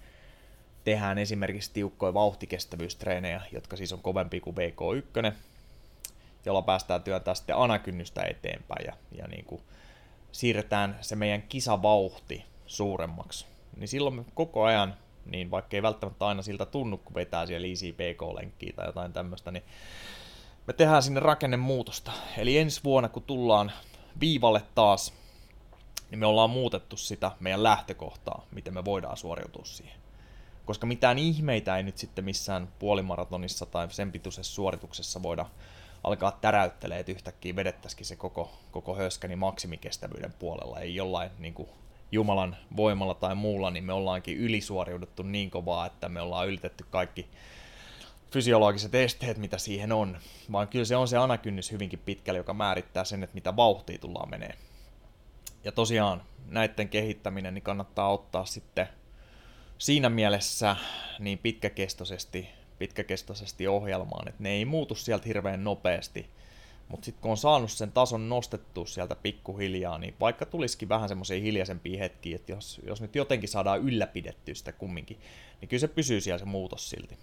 tehdään 0.84 1.18
esimerkiksi 1.18 1.70
tiukkoja 1.72 2.14
vauhtikestävyystreenejä, 2.14 3.42
jotka 3.52 3.76
siis 3.76 3.92
on 3.92 4.02
kovempi 4.02 4.40
kuin 4.40 4.56
VK1, 4.56 5.32
jolla 6.46 6.62
päästään 6.62 7.02
työntää 7.02 7.34
sitten 7.34 7.56
anakynnystä 7.56 8.22
eteenpäin 8.22 8.86
ja, 8.86 8.92
ja 9.12 9.28
niin 9.28 9.44
kuin 9.44 9.62
siirretään 10.32 10.98
se 11.00 11.16
meidän 11.16 11.42
kisavauhti 11.42 12.44
suuremmaksi. 12.66 13.46
Niin 13.76 13.88
silloin 13.88 14.14
me 14.14 14.24
koko 14.34 14.64
ajan, 14.64 14.94
niin 15.26 15.50
vaikka 15.50 15.76
ei 15.76 15.82
välttämättä 15.82 16.26
aina 16.26 16.42
siltä 16.42 16.66
tunnu, 16.66 16.98
kun 16.98 17.14
vetää 17.14 17.46
siellä 17.46 17.66
easy 17.66 17.92
PK-lenkkiä 17.92 18.72
tai 18.76 18.86
jotain 18.86 19.12
tämmöistä, 19.12 19.50
niin 19.50 19.64
me 20.66 20.72
tehdään 20.72 21.02
sinne 21.02 21.20
rakennemuutosta. 21.20 22.12
Eli 22.36 22.58
ensi 22.58 22.80
vuonna, 22.84 23.08
kun 23.08 23.22
tullaan 23.22 23.72
viivalle 24.20 24.62
taas, 24.74 25.14
niin 26.10 26.18
me 26.18 26.26
ollaan 26.26 26.50
muutettu 26.50 26.96
sitä 26.96 27.30
meidän 27.40 27.62
lähtökohtaa, 27.62 28.46
miten 28.50 28.74
me 28.74 28.84
voidaan 28.84 29.16
suoriutua 29.16 29.64
siihen. 29.64 29.96
Koska 30.64 30.86
mitään 30.86 31.18
ihmeitä 31.18 31.76
ei 31.76 31.82
nyt 31.82 31.98
sitten 31.98 32.24
missään 32.24 32.68
puolimaratonissa 32.78 33.66
tai 33.66 33.90
sen 33.90 34.12
pituisessa 34.12 34.54
suorituksessa 34.54 35.22
voida 35.22 35.46
alkaa 36.04 36.38
täräyttelee, 36.40 36.98
että 36.98 37.12
yhtäkkiä 37.12 37.56
vedettäisikin 37.56 38.06
se 38.06 38.16
koko, 38.16 38.52
koko 38.70 38.94
höskäni 38.94 39.36
maksimikestävyyden 39.36 40.32
puolella. 40.38 40.80
Ei 40.80 40.94
jollain 40.94 41.30
niin 41.38 41.54
kuin 41.54 41.68
Jumalan 42.12 42.56
voimalla 42.76 43.14
tai 43.14 43.34
muulla, 43.34 43.70
niin 43.70 43.84
me 43.84 43.92
ollaankin 43.92 44.36
ylisuoriuduttu 44.36 45.22
niin 45.22 45.50
kovaa, 45.50 45.86
että 45.86 46.08
me 46.08 46.20
ollaan 46.20 46.48
ylitetty 46.48 46.84
kaikki 46.90 47.28
fysiologiset 48.30 48.94
esteet, 48.94 49.38
mitä 49.38 49.58
siihen 49.58 49.92
on, 49.92 50.18
vaan 50.52 50.68
kyllä 50.68 50.84
se 50.84 50.96
on 50.96 51.08
se 51.08 51.16
anakynnys 51.16 51.72
hyvinkin 51.72 51.98
pitkälle, 51.98 52.38
joka 52.38 52.54
määrittää 52.54 53.04
sen, 53.04 53.22
että 53.22 53.34
mitä 53.34 53.56
vauhtia 53.56 53.98
tullaan 53.98 54.30
menee. 54.30 54.54
Ja 55.64 55.72
tosiaan 55.72 56.22
näiden 56.46 56.88
kehittäminen 56.88 57.54
niin 57.54 57.62
kannattaa 57.62 58.12
ottaa 58.12 58.44
sitten 58.44 58.88
siinä 59.78 60.08
mielessä 60.08 60.76
niin 61.18 61.38
pitkäkestoisesti 61.38 62.48
pitkäkestoisesti 62.78 63.68
ohjelmaan, 63.68 64.28
että 64.28 64.42
ne 64.42 64.50
ei 64.50 64.64
muutu 64.64 64.94
sieltä 64.94 65.24
hirveän 65.26 65.64
nopeasti. 65.64 66.30
Mutta 66.88 67.04
sitten 67.04 67.22
kun 67.22 67.30
on 67.30 67.36
saanut 67.36 67.70
sen 67.70 67.92
tason 67.92 68.28
nostettua 68.28 68.86
sieltä 68.86 69.14
pikkuhiljaa, 69.14 69.98
niin 69.98 70.14
vaikka 70.20 70.46
tulisikin 70.46 70.88
vähän 70.88 71.08
semmoisia 71.08 71.40
hiljaisempia 71.40 71.98
hetkiä, 71.98 72.36
että 72.36 72.52
jos, 72.52 72.80
jos 72.86 73.00
nyt 73.00 73.14
jotenkin 73.14 73.48
saadaan 73.48 73.80
ylläpidettyä 73.80 74.54
sitä 74.54 74.72
kumminkin, 74.72 75.20
niin 75.60 75.68
kyllä 75.68 75.80
se 75.80 75.88
pysyy 75.88 76.20
siellä 76.20 76.38
se 76.38 76.44
muutos 76.44 76.90
silti. 76.90 77.18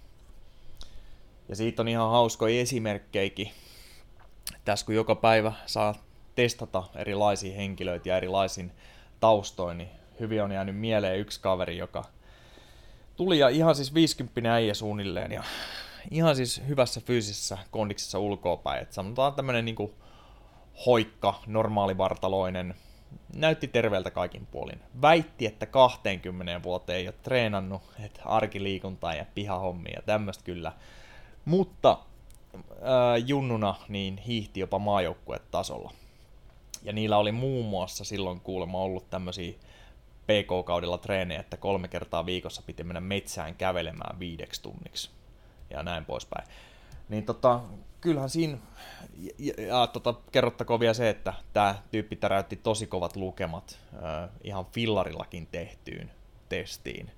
Ja 1.50 1.55
siitä 1.55 1.81
on 1.81 1.88
ihan 1.88 2.12
hauskoja 2.12 2.62
esimerkkejäkin. 2.62 3.51
Tässä 4.65 4.86
kun 4.86 4.96
joka 4.96 5.15
päivä 5.15 5.53
saa 5.65 5.96
testata 6.36 6.84
erilaisia 6.96 7.55
henkilöitä 7.55 8.10
ja 8.10 8.17
erilaisin 8.17 8.72
taustoin, 9.20 9.77
niin 9.77 9.89
hyvin 10.20 10.43
on 10.43 10.51
jäänyt 10.51 10.77
mieleen 10.77 11.20
yksi 11.20 11.41
kaveri, 11.41 11.77
joka 11.77 12.05
tuli 13.15 13.39
ja 13.39 13.50
ihan 13.50 13.75
siis 13.75 13.94
50 13.94 14.53
äijä 14.53 14.74
suunnilleen 14.74 15.32
ja 15.32 15.44
ihan 16.12 16.36
siis 16.36 16.62
hyvässä 16.68 17.01
fyysisessä 17.01 17.58
kondiksessa 17.72 18.20
ulkoapäin. 18.20 18.82
Et 18.82 18.94
sanotaan 18.94 19.34
tämmönen 19.34 19.65
niinku 19.65 19.94
hoikka, 20.86 21.39
normaalivartaloinen, 21.48 22.75
näytti 23.36 23.68
terveeltä 23.68 24.12
kaikin 24.12 24.48
puolin. 24.51 24.80
Väitti, 25.01 25.46
että 25.46 25.65
20 25.65 26.63
vuoteen 26.63 27.00
ei 27.00 27.08
ole 27.08 27.15
treenannut, 27.24 27.82
että 28.06 28.22
arkiliikuntaa 28.25 29.13
ja 29.13 29.25
pihahommia 29.36 29.94
ja 29.96 30.01
tämmöistä 30.01 30.44
kyllä. 30.44 30.72
Mutta 31.46 31.98
ää, 32.82 33.18
junnuna 33.18 33.75
niin 33.89 34.18
hiihti 34.18 34.60
jopa 34.60 34.80
maajoukkuetasolla. 34.80 35.91
Ja 36.84 36.94
niillä 36.94 37.18
oli 37.18 37.32
muun 37.32 37.65
muassa 37.65 38.03
silloin 38.03 38.39
kuulemma 38.39 38.82
ollut 38.82 39.10
tämmöisiä 39.10 39.53
PK-kaudella 40.25 40.98
treenejä, 40.98 41.40
että 41.40 41.58
kolme 41.58 41.88
kertaa 41.88 42.25
viikossa 42.25 42.62
piti 42.66 42.84
mennä 42.84 43.00
metsään 43.00 43.56
kävelemään 43.56 44.20
viideksi 44.20 44.62
tunniksi 44.62 45.10
ja 45.70 45.84
näin 45.84 46.06
poispäin. 46.06 46.48
Niin 47.10 47.25
tota, 47.25 47.60
kyllähän 48.01 48.30
siinä, 48.30 48.58
ja, 49.40 49.54
ja 49.68 49.88
tota, 49.88 50.13
kerrottakoon 50.32 50.80
vielä 50.80 50.94
se, 50.94 51.10
että 51.10 51.34
tämä 51.54 51.75
tyyppi 51.92 52.16
täräytti 52.16 52.56
tosi 52.56 52.88
kovat 52.88 53.16
lukemat 53.16 53.80
äh, 53.94 54.30
ihan 54.44 54.66
fillarillakin 54.66 55.48
tehtyyn 55.51 56.12
testiin. 56.50 57.12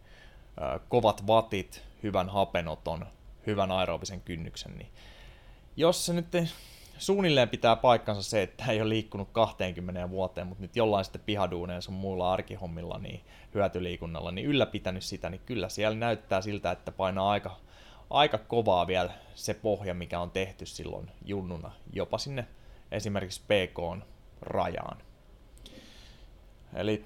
Äh, 0.62 0.80
kovat 0.90 1.28
vatit, 1.28 1.84
hyvän 2.04 2.30
hapenoton, 2.30 3.06
hyvän 3.48 3.72
aerobisen 3.72 4.22
kynnyksen, 4.22 4.78
niin 4.78 4.90
jos 5.76 6.06
se 6.06 6.14
nyt 6.14 6.28
suunnilleen 7.06 7.50
pitää 7.50 7.76
paikkansa 7.76 8.24
se, 8.24 8.42
että 8.42 8.66
ei 8.72 8.82
ole 8.82 8.90
liikkunut 8.90 9.30
20 9.32 10.10
vuoteen, 10.10 10.48
mutta 10.48 10.62
nyt 10.62 10.76
jollain 10.76 11.06
sitten 11.06 11.22
pihaduuneen 11.26 11.82
sun 11.82 11.94
muilla 11.94 12.34
arkihommilla, 12.34 12.98
niin 12.98 13.22
hyötyliikunnalla, 13.54 14.32
niin 14.32 14.48
ylläpitänyt 14.48 15.04
sitä, 15.04 15.30
niin 15.30 15.42
kyllä 15.46 15.70
siellä 15.70 15.98
näyttää 15.98 16.42
siltä, 16.42 16.72
että 16.72 16.92
painaa 16.92 17.30
aika, 17.30 17.58
aika 18.10 18.38
kovaa 18.38 18.88
vielä 18.88 19.12
se 19.36 19.54
pohja, 19.54 19.94
mikä 19.94 20.20
on 20.20 20.32
tehty 20.32 20.66
silloin 20.66 21.12
junnuna, 21.26 21.72
jopa 21.94 22.18
sinne 22.18 22.48
esimerkiksi 22.92 23.42
PK 23.42 24.06
rajaan. 24.42 24.98
Eli 26.74 27.06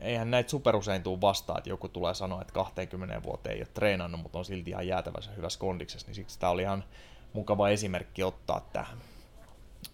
eihän 0.00 0.30
näitä 0.30 0.50
superusein 0.50 1.02
tule 1.02 1.20
vastaan, 1.20 1.58
että 1.58 1.70
joku 1.70 1.88
tulee 1.88 2.14
sanoa, 2.14 2.40
että 2.40 2.52
20 2.52 3.22
vuoteen 3.22 3.54
ei 3.56 3.60
ole 3.60 3.68
treenannut, 3.74 4.22
mutta 4.22 4.38
on 4.38 4.44
silti 4.44 4.70
ihan 4.70 4.86
jäätävässä 4.86 5.30
hyvässä 5.30 5.58
kondiksessa, 5.58 6.08
niin 6.08 6.14
siksi 6.14 6.38
tämä 6.38 6.50
oli 6.50 6.62
ihan 6.62 6.84
mukava 7.36 7.68
esimerkki 7.68 8.22
ottaa 8.22 8.68
tähän. 8.72 8.98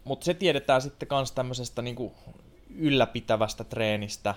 Mutta 0.04 0.24
se 0.24 0.34
tiedetään 0.34 0.82
sitten 0.82 1.08
myös 1.10 1.32
tämmöisestä 1.32 1.82
niinku 1.82 2.12
ylläpitävästä 2.76 3.64
treenistä, 3.64 4.34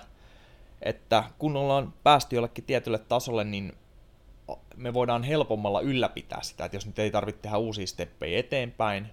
että 0.82 1.24
kun 1.38 1.56
ollaan 1.56 1.94
päästy 2.02 2.36
jollekin 2.36 2.64
tietylle 2.64 2.98
tasolle, 2.98 3.44
niin 3.44 3.72
me 4.76 4.94
voidaan 4.94 5.22
helpommalla 5.22 5.80
ylläpitää 5.80 6.42
sitä, 6.42 6.64
että 6.64 6.76
jos 6.76 6.86
nyt 6.86 6.98
ei 6.98 7.10
tarvitse 7.10 7.42
tehdä 7.42 7.56
uusia 7.56 7.86
steppejä 7.86 8.38
eteenpäin, 8.38 9.06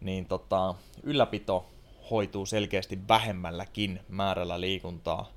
niin 0.00 0.26
tota, 0.26 0.74
ylläpito 1.02 1.66
hoituu 2.10 2.46
selkeästi 2.46 2.98
vähemmälläkin 3.08 4.00
määrällä 4.08 4.60
liikuntaa 4.60 5.32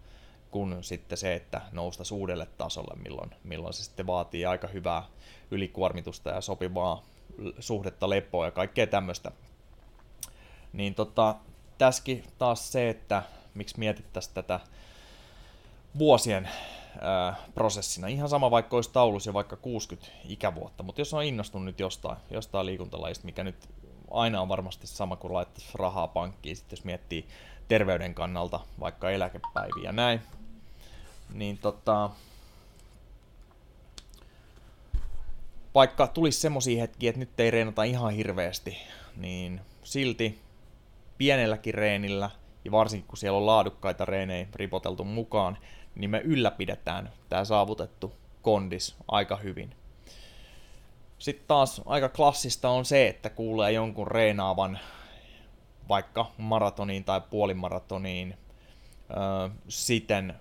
kuin 0.51 0.83
sitten 0.83 1.17
se, 1.17 1.35
että 1.35 1.61
nousta 1.71 2.03
uudelle 2.11 2.47
tasolle, 2.57 3.01
milloin, 3.03 3.31
milloin 3.43 3.73
se 3.73 3.83
sitten 3.83 4.07
vaatii 4.07 4.45
aika 4.45 4.67
hyvää 4.67 5.03
ylikuormitusta 5.51 6.29
ja 6.29 6.41
sopivaa 6.41 7.03
suhdetta 7.59 8.09
lepoa 8.09 8.45
ja 8.45 8.51
kaikkea 8.51 8.87
tämmöistä. 8.87 9.31
Niin 10.73 10.95
tota, 10.95 11.35
tässäkin 11.77 12.23
taas 12.37 12.71
se, 12.71 12.89
että 12.89 13.23
miksi 13.53 13.79
mietittäisiin 13.79 14.33
tätä 14.33 14.59
vuosien 15.97 16.49
ää, 17.01 17.35
prosessina. 17.55 18.07
Ihan 18.07 18.29
sama 18.29 18.51
vaikka 18.51 18.75
olisi 18.75 18.91
taulus 18.93 19.25
ja 19.25 19.33
vaikka 19.33 19.55
60 19.55 20.11
ikävuotta, 20.25 20.83
mutta 20.83 21.01
jos 21.01 21.13
on 21.13 21.23
innostunut 21.23 21.65
nyt 21.65 21.79
jostain, 21.79 22.17
jostain 22.31 22.65
liikuntalajista, 22.65 23.25
mikä 23.25 23.43
nyt 23.43 23.69
aina 24.11 24.41
on 24.41 24.49
varmasti 24.49 24.87
sama 24.87 25.15
kuin 25.15 25.33
laittaisi 25.33 25.69
rahaa 25.73 26.07
pankkiin, 26.07 26.55
sitten 26.55 26.77
jos 26.77 26.85
miettii 26.85 27.27
terveyden 27.67 28.13
kannalta 28.13 28.59
vaikka 28.79 29.11
eläkepäiviä 29.11 29.83
ja 29.83 29.91
näin, 29.91 30.21
niin 31.33 31.57
tota, 31.57 32.09
vaikka 35.75 36.07
tulisi 36.07 36.39
semmoisia 36.39 36.81
hetkiä, 36.81 37.09
että 37.09 37.19
nyt 37.19 37.39
ei 37.39 37.51
reenata 37.51 37.83
ihan 37.83 38.13
hirveästi, 38.13 38.77
niin 39.17 39.61
silti 39.83 40.39
pienelläkin 41.17 41.73
reenillä, 41.73 42.29
ja 42.65 42.71
varsinkin 42.71 43.07
kun 43.07 43.17
siellä 43.17 43.37
on 43.37 43.45
laadukkaita 43.45 44.05
reenejä 44.05 44.47
ripoteltu 44.55 45.03
mukaan, 45.03 45.57
niin 45.95 46.09
me 46.09 46.19
ylläpidetään 46.19 47.11
tämä 47.29 47.45
saavutettu 47.45 48.13
kondis 48.41 48.95
aika 49.07 49.35
hyvin. 49.35 49.75
Sitten 51.19 51.47
taas 51.47 51.81
aika 51.85 52.09
klassista 52.09 52.69
on 52.69 52.85
se, 52.85 53.07
että 53.07 53.29
kuulee 53.29 53.71
jonkun 53.71 54.07
reenaavan 54.07 54.79
vaikka 55.89 56.31
maratoniin 56.37 57.03
tai 57.03 57.21
puolimaratoniin 57.21 58.37
siten, 59.67 60.33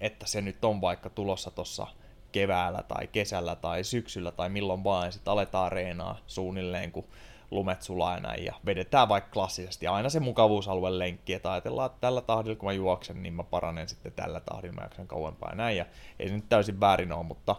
että 0.00 0.26
se 0.26 0.40
nyt 0.40 0.64
on 0.64 0.80
vaikka 0.80 1.10
tulossa 1.10 1.50
tuossa 1.50 1.86
keväällä 2.34 2.82
tai 2.88 3.06
kesällä 3.06 3.56
tai 3.56 3.84
syksyllä 3.84 4.30
tai 4.30 4.48
milloin 4.48 4.84
vaan, 4.84 5.12
sitten 5.12 5.32
aletaan 5.32 5.72
reenaa 5.72 6.18
suunnilleen, 6.26 6.92
kun 6.92 7.04
lumet 7.50 7.82
sulaa 7.82 8.20
näin, 8.20 8.44
ja 8.44 8.54
vedetään 8.66 9.08
vaikka 9.08 9.30
klassisesti, 9.30 9.86
aina 9.86 10.08
se 10.08 10.20
mukavuusalueen 10.20 10.98
lenkki, 10.98 11.34
että 11.34 11.52
ajatellaan, 11.52 11.86
että 11.86 12.00
tällä 12.00 12.20
tahdilla 12.20 12.56
kun 12.56 12.68
mä 12.68 12.72
juoksen, 12.72 13.22
niin 13.22 13.34
mä 13.34 13.42
paranen 13.42 13.88
sitten 13.88 14.12
tällä 14.12 14.40
tahdilla, 14.40 14.74
mä 14.74 14.82
jaksan 14.82 15.06
kauempaa 15.06 15.50
ja 15.50 15.56
näin, 15.56 15.76
ja 15.76 15.86
ei 16.18 16.28
se 16.28 16.34
nyt 16.34 16.48
täysin 16.48 16.80
väärin 16.80 17.12
ole, 17.12 17.22
mutta 17.22 17.56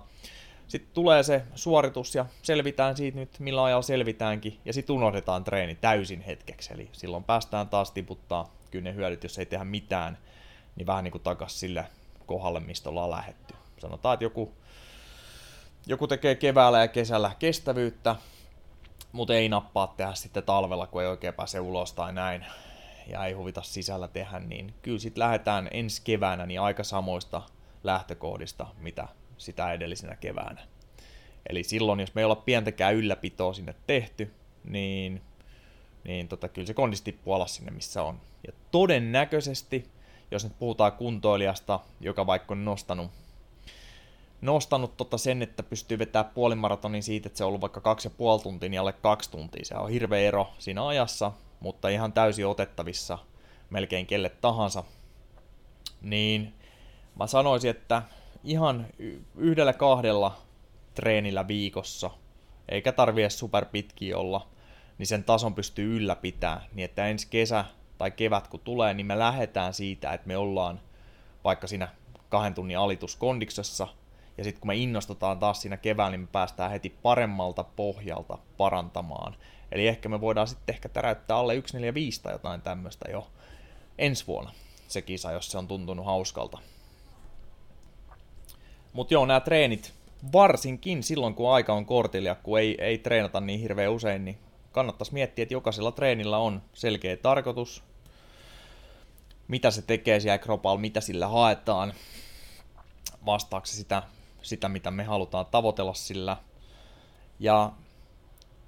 sitten 0.68 0.94
tulee 0.94 1.24
se 1.24 1.44
suoritus 1.56 2.16
ja 2.16 2.26
selvitään 2.42 2.98
siitä 2.98 3.20
nyt, 3.20 3.40
millä 3.40 3.64
ajalla 3.64 3.82
selvitäänkin, 3.82 4.60
ja 4.66 4.74
sitten 4.74 4.96
unohdetaan 4.96 5.44
treeni 5.44 5.76
täysin 5.76 6.22
hetkeksi, 6.22 6.74
eli 6.74 6.90
silloin 6.92 7.24
päästään 7.24 7.70
taas 7.70 7.92
tiputtaa 7.92 8.56
kyllä 8.72 8.84
ne 8.84 8.96
hyödyt, 8.96 9.24
jos 9.24 9.40
ei 9.40 9.46
tehdä 9.46 9.66
mitään, 9.66 10.18
niin 10.76 10.88
vähän 10.88 11.04
niin 11.04 11.12
kuin 11.12 11.24
takas 11.24 11.60
sille 11.60 11.86
kohdalle, 12.26 12.60
mistä 12.60 12.90
ollaan 12.90 13.12
lähetty. 13.12 13.54
Sanotaan, 13.78 14.14
että 14.14 14.26
joku, 14.26 14.54
joku 15.88 16.08
tekee 16.08 16.36
keväällä 16.36 16.80
ja 16.80 16.88
kesällä 16.88 17.32
kestävyyttä, 17.40 18.16
mutta 19.12 19.36
ei 19.36 19.50
nappaa 19.50 19.94
tehdä 19.98 20.14
sitten 20.14 20.44
talvella, 20.44 20.88
kun 20.88 21.02
ei 21.02 21.08
oikein 21.08 21.34
pääse 21.34 21.60
ulos 21.60 21.94
tai 21.94 22.14
näin, 22.14 22.46
ja 23.08 23.26
ei 23.26 23.34
huvita 23.34 23.62
sisällä 23.62 24.08
tehdä, 24.08 24.40
niin 24.40 24.74
kyllä 24.82 25.00
sitten 25.00 25.24
lähdetään 25.24 25.70
ensi 25.72 26.02
keväänä 26.04 26.46
niin 26.46 26.62
aika 26.62 26.84
samoista 26.84 27.42
lähtökohdista, 27.84 28.68
mitä 28.78 29.08
sitä 29.38 29.74
edellisenä 29.74 30.16
keväänä. 30.16 30.62
Eli 31.50 31.64
silloin, 31.64 32.00
jos 32.00 32.16
me 32.16 32.22
ei 32.22 32.26
olla 32.26 32.36
pientäkään 32.36 32.96
ylläpitoa 32.96 33.54
sinne 33.54 33.76
tehty, 33.88 34.34
niin, 34.64 35.22
niin 36.04 36.28
tota, 36.28 36.48
kyllä 36.50 36.68
se 36.68 36.74
kondisti 36.74 37.12
tippuu 37.12 37.34
alas 37.34 37.56
sinne, 37.56 37.72
missä 37.72 38.04
on. 38.04 38.22
Ja 38.48 38.54
todennäköisesti, 38.72 39.92
jos 40.32 40.44
nyt 40.44 40.60
puhutaan 40.60 40.92
kuntoilijasta, 40.92 41.80
joka 42.00 42.28
vaikka 42.28 42.54
on 42.54 42.66
nostanut, 42.66 43.12
nostanut 44.46 44.98
tota 44.98 45.18
sen, 45.18 45.42
että 45.42 45.64
pystyy 45.64 46.00
vetämään 46.00 46.34
puolimaratonin 46.34 47.04
siitä, 47.04 47.28
että 47.28 47.38
se 47.38 47.44
on 47.44 47.48
ollut 47.48 47.62
vaikka 47.62 47.82
kaksi 47.82 48.08
ja 48.08 48.14
puoli 48.18 48.42
tuntia, 48.42 48.70
niin 48.70 48.80
alle 48.80 48.94
kaksi 48.94 49.32
tuntia. 49.32 49.66
Se 49.66 49.76
on 49.76 49.90
hirveä 49.90 50.20
ero 50.20 50.48
siinä 50.60 50.88
ajassa, 50.88 51.32
mutta 51.60 51.90
ihan 51.90 52.14
täysin 52.14 52.48
otettavissa 52.48 53.18
melkein 53.70 54.06
kelle 54.06 54.30
tahansa. 54.30 54.84
Niin 56.02 56.54
mä 57.20 57.28
sanoisin, 57.28 57.70
että 57.70 58.02
ihan 58.44 58.88
yhdellä 59.36 59.74
kahdella 59.74 60.38
treenillä 60.94 61.48
viikossa, 61.48 62.12
eikä 62.70 62.92
tarvi 62.92 63.22
edes 63.22 63.40
superpitkiä 63.40 64.18
olla, 64.18 64.48
niin 64.98 65.08
sen 65.08 65.24
tason 65.24 65.56
pystyy 65.56 65.98
ylläpitämään, 65.98 66.62
niin 66.74 66.86
että 66.86 67.08
ensi 67.08 67.28
kesä 67.30 67.66
tai 67.98 68.12
kevät 68.12 68.48
kun 68.48 68.60
tulee, 68.60 68.94
niin 68.94 69.06
me 69.06 69.20
lähdetään 69.20 69.74
siitä, 69.74 70.14
että 70.14 70.28
me 70.28 70.38
ollaan 70.38 70.80
vaikka 71.44 71.68
siinä 71.68 71.88
kahden 72.30 72.54
tunnin 72.54 72.78
alituskondiksessa, 72.78 73.88
ja 74.38 74.44
sitten 74.44 74.62
kun 74.62 74.68
me 74.68 74.76
innostutaan 74.76 75.40
taas 75.40 75.62
siinä 75.62 75.78
kevään, 75.78 76.12
niin 76.12 76.22
me 76.22 76.28
päästään 76.32 76.72
heti 76.72 76.90
paremmalta 76.90 77.64
pohjalta 77.64 78.38
parantamaan. 78.58 79.36
Eli 79.72 79.88
ehkä 79.88 80.10
me 80.10 80.22
voidaan 80.22 80.48
sitten 80.48 80.76
ehkä 80.76 80.90
täräyttää 80.90 81.38
alle 81.38 81.54
145 81.54 82.22
tai 82.22 82.34
jotain 82.34 82.62
tämmöistä 82.62 83.12
jo 83.12 83.28
ensi 83.98 84.28
vuonna 84.28 84.52
se 84.88 85.02
kisa, 85.02 85.32
jos 85.32 85.52
se 85.52 85.58
on 85.58 85.68
tuntunut 85.68 86.06
hauskalta. 86.06 86.60
Mutta 88.94 89.14
joo, 89.14 89.26
nämä 89.26 89.40
treenit, 89.40 89.94
varsinkin 90.34 91.04
silloin 91.04 91.36
kun 91.36 91.54
aika 91.54 91.74
on 91.74 91.86
kortilla, 91.86 92.36
kun 92.36 92.60
ei, 92.60 92.78
ei 92.80 92.98
treenata 92.98 93.42
niin 93.42 93.60
hirveän 93.60 93.92
usein, 93.92 94.26
niin 94.26 94.38
kannattaisi 94.72 95.14
miettiä, 95.14 95.44
että 95.44 95.54
jokaisella 95.54 95.92
treenillä 95.92 96.38
on 96.38 96.62
selkeä 96.74 97.18
tarkoitus, 97.18 97.84
mitä 99.48 99.72
se 99.72 99.82
tekee 99.82 100.20
siellä 100.20 100.38
kropalla, 100.38 100.82
mitä 100.82 101.02
sillä 101.02 101.28
haetaan, 101.28 101.94
vastaako 103.26 103.66
se 103.66 103.76
sitä, 103.76 104.04
sitä, 104.46 104.70
mitä 104.70 104.92
me 104.92 105.04
halutaan 105.04 105.46
tavoitella 105.46 105.94
sillä. 105.94 106.38
Ja 107.40 107.72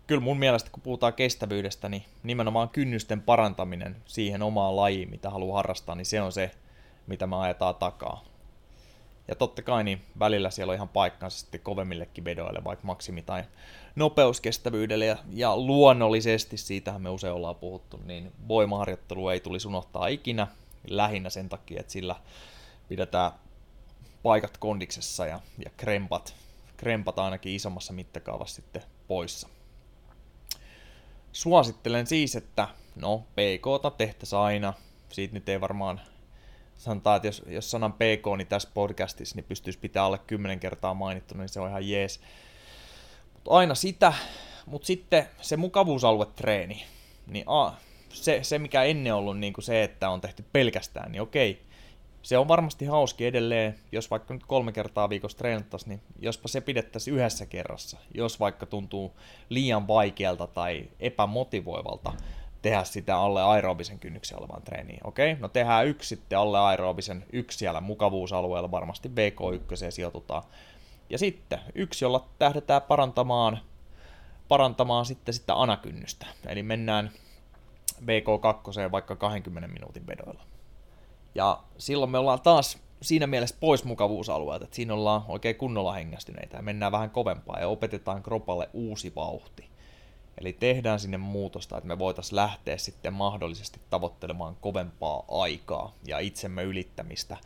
kyllä 0.08 0.22
mun 0.22 0.40
mielestä, 0.40 0.70
kun 0.72 0.84
puhutaan 0.84 1.14
kestävyydestä, 1.14 1.90
niin 1.90 2.06
nimenomaan 2.24 2.70
kynnysten 2.70 3.22
parantaminen 3.22 3.96
siihen 4.06 4.42
omaan 4.42 4.76
lajiin, 4.76 5.10
mitä 5.10 5.30
haluaa 5.30 5.56
harrastaa, 5.56 5.96
niin 5.96 6.06
se 6.06 6.22
on 6.22 6.32
se, 6.32 6.52
mitä 7.08 7.28
me 7.28 7.36
ajetaan 7.36 7.76
takaa. 7.76 8.24
Ja 9.28 9.36
totta 9.36 9.62
kai 9.62 9.84
niin 9.84 10.02
välillä 10.20 10.50
siellä 10.50 10.72
on 10.72 10.76
ihan 10.76 10.90
paikkansa 10.90 11.40
sitten 11.40 11.62
kovemmillekin 11.62 12.26
vedoille, 12.26 12.64
vaikka 12.64 12.88
maksimi- 12.88 13.22
tai 13.22 13.44
nopeuskestävyydelle. 13.96 15.06
Ja, 15.06 15.18
ja 15.34 15.58
luonnollisesti, 15.58 16.58
siitähän 16.58 17.02
me 17.02 17.10
usein 17.10 17.34
ollaan 17.34 17.56
puhuttu, 17.56 18.00
niin 18.06 18.32
voimaharjoittelu 18.48 19.30
ei 19.30 19.40
tulisi 19.40 19.68
unohtaa 19.68 20.08
ikinä. 20.08 20.48
Lähinnä 20.88 21.30
sen 21.30 21.50
takia, 21.50 21.80
että 21.80 21.92
sillä 21.92 22.16
pidetään 22.88 23.32
paikat 24.24 24.58
kondiksessa 24.58 25.26
ja, 25.26 25.40
ja 25.66 25.72
krempat, 25.78 26.36
krempat 26.78 27.20
ainakin 27.20 27.56
isommassa 27.56 27.94
mittakaavassa 27.94 28.56
sitten 28.56 28.84
poissa. 29.08 29.50
Suosittelen 31.32 32.08
siis, 32.08 32.36
että 32.36 32.68
no 32.96 33.18
PK 33.20 33.98
tehtäisiin 33.98 34.40
aina. 34.40 34.74
Siitä 35.10 35.34
nyt 35.34 35.50
ei 35.50 35.62
varmaan 35.62 36.02
sanotaan, 36.78 37.16
että 37.16 37.28
jos, 37.28 37.44
jos 37.48 37.72
sanan 37.72 37.94
PK, 37.94 38.38
niin 38.38 38.48
tässä 38.48 38.70
podcastissa 38.74 39.36
niin 39.36 39.46
pystyisi 39.46 39.80
pitää 39.80 40.04
alle 40.04 40.18
10 40.18 40.60
kertaa 40.60 40.94
mainittu, 40.94 41.38
niin 41.38 41.50
se 41.50 41.60
on 41.60 41.70
ihan 41.70 41.90
jees. 41.90 42.22
Mut 43.34 43.48
aina 43.48 43.76
sitä, 43.76 44.14
mutta 44.66 44.86
sitten 44.86 45.28
se 45.42 45.58
mukavuusaluetreeni, 45.58 46.86
niin 47.28 47.44
a, 47.48 47.74
se, 48.10 48.40
se 48.44 48.60
mikä 48.60 48.84
ennen 48.84 49.14
ollut 49.14 49.40
niin 49.40 49.54
kuin 49.54 49.66
se, 49.66 49.84
että 49.84 50.10
on 50.10 50.22
tehty 50.22 50.46
pelkästään, 50.54 51.12
niin 51.12 51.22
okei, 51.22 51.67
se 52.28 52.38
on 52.38 52.48
varmasti 52.48 52.86
hauski 52.86 53.26
edelleen, 53.26 53.76
jos 53.92 54.12
vaikka 54.12 54.34
nyt 54.34 54.46
kolme 54.46 54.72
kertaa 54.72 55.10
viikossa 55.10 55.38
treenattaisiin, 55.38 55.90
niin 55.90 56.02
jospa 56.20 56.48
se 56.48 56.62
pidettäisiin 56.62 57.16
yhdessä 57.18 57.46
kerrassa, 57.46 57.98
jos 58.14 58.40
vaikka 58.40 58.66
tuntuu 58.66 59.14
liian 59.50 59.88
vaikealta 59.88 60.48
tai 60.48 60.90
epämotivoivalta, 61.00 62.14
tehdä 62.62 62.84
sitä 62.84 63.18
alle 63.18 63.44
aerobisen 63.44 64.00
kynnyksen 64.00 64.40
olevan 64.40 64.62
treeniin. 64.62 65.00
Okei, 65.04 65.32
okay? 65.32 65.42
no 65.42 65.48
tehdään 65.48 65.88
yksi 65.88 66.10
sitten 66.10 66.40
alle 66.40 66.60
aerobisen, 66.60 67.26
yksi 67.34 67.58
siellä 67.58 67.82
mukavuusalueella, 67.82 68.72
varmasti 68.72 69.10
VK1 69.10 69.92
sijoitutaan. 69.92 70.44
Ja 71.10 71.18
sitten 71.18 71.60
yksi, 71.76 72.06
jolla 72.06 72.28
tähdetään 72.40 72.82
parantamaan, 72.82 73.60
parantamaan 74.48 75.06
sitten 75.06 75.34
sitä 75.34 75.62
anakynnystä. 75.62 76.26
Eli 76.46 76.64
mennään 76.64 77.12
VK2 78.02 78.92
vaikka 78.92 79.16
20 79.16 79.68
minuutin 79.68 80.08
vedoilla. 80.08 80.57
Ja 81.38 81.60
silloin 81.78 82.12
me 82.12 82.18
ollaan 82.18 82.42
taas 82.42 82.78
siinä 83.02 83.28
mielessä 83.28 83.56
pois 83.60 83.84
mukavuusalueelta, 83.84 84.66
että 84.66 84.76
siinä 84.76 84.94
ollaan 84.94 85.26
oikein 85.28 85.56
kunnolla 85.56 85.94
hengästyneitä 85.94 86.58
ja 86.58 86.64
mennään 86.64 86.92
vähän 86.92 87.10
kovempaa 87.10 87.60
ja 87.60 87.68
opetetaan 87.68 88.24
kropalle 88.24 88.70
uusi 88.74 89.16
vauhti. 89.16 89.70
Eli 90.42 90.54
tehdään 90.54 91.00
sinne 91.00 91.18
muutosta, 91.18 91.78
että 91.78 91.88
me 91.88 92.00
voitaisiin 92.00 92.36
lähteä 92.36 92.78
sitten 92.78 93.14
mahdollisesti 93.14 93.80
tavoittelemaan 93.90 94.58
kovempaa 94.62 95.24
aikaa 95.28 95.94
ja 96.08 96.20
itsemme 96.20 96.64
ylittämistä 96.64 97.38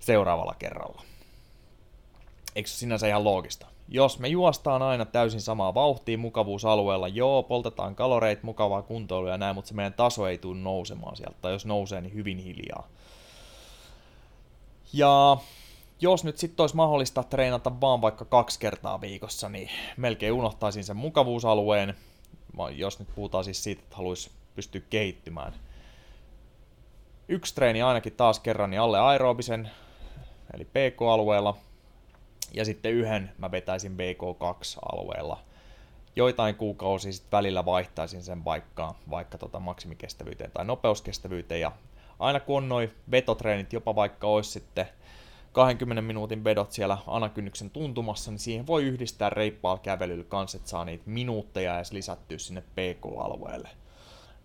seuraavalla 0.00 0.54
kerralla. 0.58 1.02
Eikö 2.56 2.68
se 2.68 2.76
sinänsä 2.76 3.08
ihan 3.08 3.24
loogista? 3.24 3.66
Jos 3.88 4.18
me 4.18 4.28
juostaan 4.28 4.82
aina 4.82 5.04
täysin 5.04 5.40
samaa 5.40 5.74
vauhtia 5.74 6.18
mukavuusalueella, 6.18 7.08
joo, 7.08 7.42
poltetaan 7.42 7.94
kaloreit, 7.94 8.42
mukavaa 8.42 8.82
kuntoilua 8.82 9.30
ja 9.30 9.38
näin, 9.38 9.54
mutta 9.54 9.68
se 9.68 9.74
meidän 9.74 9.92
taso 9.92 10.26
ei 10.26 10.38
tule 10.38 10.58
nousemaan 10.58 11.16
sieltä, 11.16 11.36
tai 11.42 11.52
jos 11.52 11.66
nousee, 11.66 12.00
niin 12.00 12.14
hyvin 12.14 12.38
hiljaa. 12.38 12.88
Ja 14.92 15.36
jos 16.00 16.24
nyt 16.24 16.38
sitten 16.38 16.62
olisi 16.62 16.76
mahdollista 16.76 17.22
treenata 17.22 17.80
vaan 17.80 18.02
vaikka 18.02 18.24
kaksi 18.24 18.60
kertaa 18.60 19.00
viikossa, 19.00 19.48
niin 19.48 19.70
melkein 19.96 20.32
unohtaisin 20.32 20.84
sen 20.84 20.96
mukavuusalueen, 20.96 21.94
jos 22.70 22.98
nyt 22.98 23.08
puhutaan 23.14 23.44
siis 23.44 23.64
siitä, 23.64 23.82
että 23.82 23.96
haluaisi 23.96 24.30
pystyä 24.54 24.80
kehittymään. 24.90 25.54
Yksi 27.28 27.54
treeni 27.54 27.82
ainakin 27.82 28.12
taas 28.12 28.40
kerran 28.40 28.70
niin 28.70 28.80
alle 28.80 28.98
aerobisen, 29.00 29.70
eli 30.54 30.64
PK-alueella, 30.64 31.56
ja 32.52 32.64
sitten 32.64 32.92
yhden 32.92 33.32
mä 33.38 33.50
vetäisin 33.50 33.96
BK2-alueella. 33.96 35.38
Joitain 36.16 36.54
kuukausia 36.54 37.12
sitten 37.12 37.38
välillä 37.38 37.64
vaihtaisin 37.64 38.22
sen 38.22 38.44
vaikka, 38.44 38.94
vaikka 39.10 39.38
tota 39.38 39.60
maksimikestävyyteen 39.60 40.50
tai 40.50 40.64
nopeuskestävyyteen, 40.64 41.60
ja 41.60 41.72
aina 42.20 42.40
kun 42.40 42.56
on 42.56 42.68
noin 42.68 42.92
vetotreenit, 43.10 43.72
jopa 43.72 43.94
vaikka 43.94 44.26
olisi 44.26 44.50
sitten 44.50 44.86
20 45.52 46.02
minuutin 46.02 46.44
vedot 46.44 46.72
siellä 46.72 46.98
anakynnyksen 47.06 47.70
tuntumassa, 47.70 48.30
niin 48.30 48.38
siihen 48.38 48.66
voi 48.66 48.84
yhdistää 48.84 49.30
reippaalla 49.30 49.82
kävelyllä 49.82 50.24
kanssa, 50.24 50.58
että 50.58 50.70
saa 50.70 50.84
niitä 50.84 51.04
minuutteja 51.06 51.76
edes 51.76 51.92
lisättyä 51.92 52.38
sinne 52.38 52.60
PK-alueelle. 52.60 53.68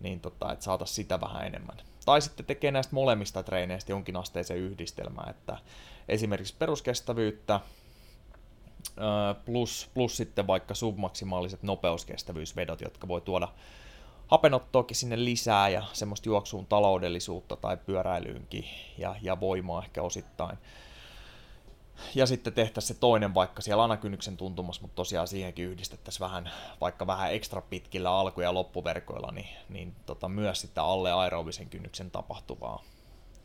Niin 0.00 0.20
tota, 0.20 0.52
että 0.52 0.64
saata 0.64 0.86
sitä 0.86 1.20
vähän 1.20 1.46
enemmän. 1.46 1.76
Tai 2.04 2.22
sitten 2.22 2.46
tekee 2.46 2.70
näistä 2.70 2.94
molemmista 2.94 3.42
treeneistä 3.42 3.92
jonkinasteisen 3.92 4.56
yhdistelmän, 4.56 5.30
että 5.30 5.58
esimerkiksi 6.08 6.54
peruskestävyyttä 6.58 7.60
plus, 9.44 9.90
plus 9.94 10.16
sitten 10.16 10.46
vaikka 10.46 10.74
submaksimaaliset 10.74 11.62
nopeuskestävyysvedot, 11.62 12.80
jotka 12.80 13.08
voi 13.08 13.20
tuoda 13.20 13.48
hapenottoakin 14.26 14.96
sinne 14.96 15.24
lisää 15.24 15.68
ja 15.68 15.82
semmoista 15.92 16.28
juoksuun 16.28 16.66
taloudellisuutta 16.66 17.56
tai 17.56 17.76
pyöräilyynkin 17.76 18.64
ja, 18.98 19.16
ja 19.22 19.40
voimaa 19.40 19.82
ehkä 19.82 20.02
osittain 20.02 20.58
ja 22.14 22.26
sitten 22.26 22.52
tehtäisiin 22.52 22.96
se 22.96 23.00
toinen 23.00 23.34
vaikka 23.34 23.62
siellä 23.62 23.84
anakynnyksen 23.84 24.36
tuntumassa, 24.36 24.82
mutta 24.82 24.94
tosiaan 24.94 25.28
siihenkin 25.28 25.66
yhdistettäisiin 25.66 26.20
vähän, 26.20 26.50
vaikka 26.80 27.06
vähän 27.06 27.32
ekstra 27.32 27.62
pitkillä 27.62 28.10
alku- 28.10 28.40
ja 28.40 28.54
loppuverkoilla, 28.54 29.32
niin, 29.32 29.48
niin 29.68 29.94
tota, 30.06 30.28
myös 30.28 30.60
sitä 30.60 30.82
alle 30.82 31.12
aerobisen 31.12 31.70
kynnyksen 31.70 32.10
tapahtuvaa 32.10 32.84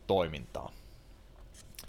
toimintaa. 0.06 0.72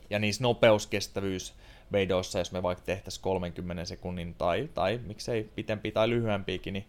Ja 0.10 0.20
niissä 0.20 0.44
nopeuskestävyys 0.44 1.54
veidoissa, 1.92 2.40
jos 2.40 2.52
me 2.52 2.64
vaikka 2.64 2.84
tehtäisiin 2.86 3.24
30 3.24 3.86
sekunnin 3.86 4.34
tai, 4.34 4.70
tai 4.74 5.00
miksei 5.06 5.44
pitempi 5.44 5.92
tai 5.92 6.10
lyhyempiäkin, 6.10 6.74
niin 6.74 6.88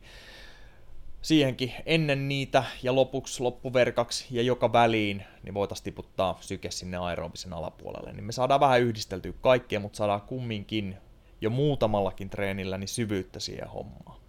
siihenkin 1.24 1.72
ennen 1.86 2.28
niitä 2.28 2.64
ja 2.82 2.94
lopuksi 2.94 3.42
loppuverkaksi 3.42 4.26
ja 4.30 4.42
joka 4.42 4.72
väliin, 4.72 5.24
niin 5.42 5.54
voitaisiin 5.54 5.84
tiputtaa 5.84 6.38
syke 6.40 6.70
sinne 6.70 6.96
aerobisen 6.96 7.52
alapuolelle. 7.52 8.12
Niin 8.12 8.24
me 8.24 8.32
saadaan 8.32 8.60
vähän 8.60 8.80
yhdisteltyä 8.80 9.32
kaikkea, 9.40 9.80
mutta 9.80 9.96
saadaan 9.96 10.20
kumminkin 10.20 10.96
jo 11.40 11.50
muutamallakin 11.50 12.30
treenillä 12.30 12.78
niin 12.78 12.88
syvyyttä 12.88 13.40
siihen 13.40 13.68
hommaan. 13.68 14.20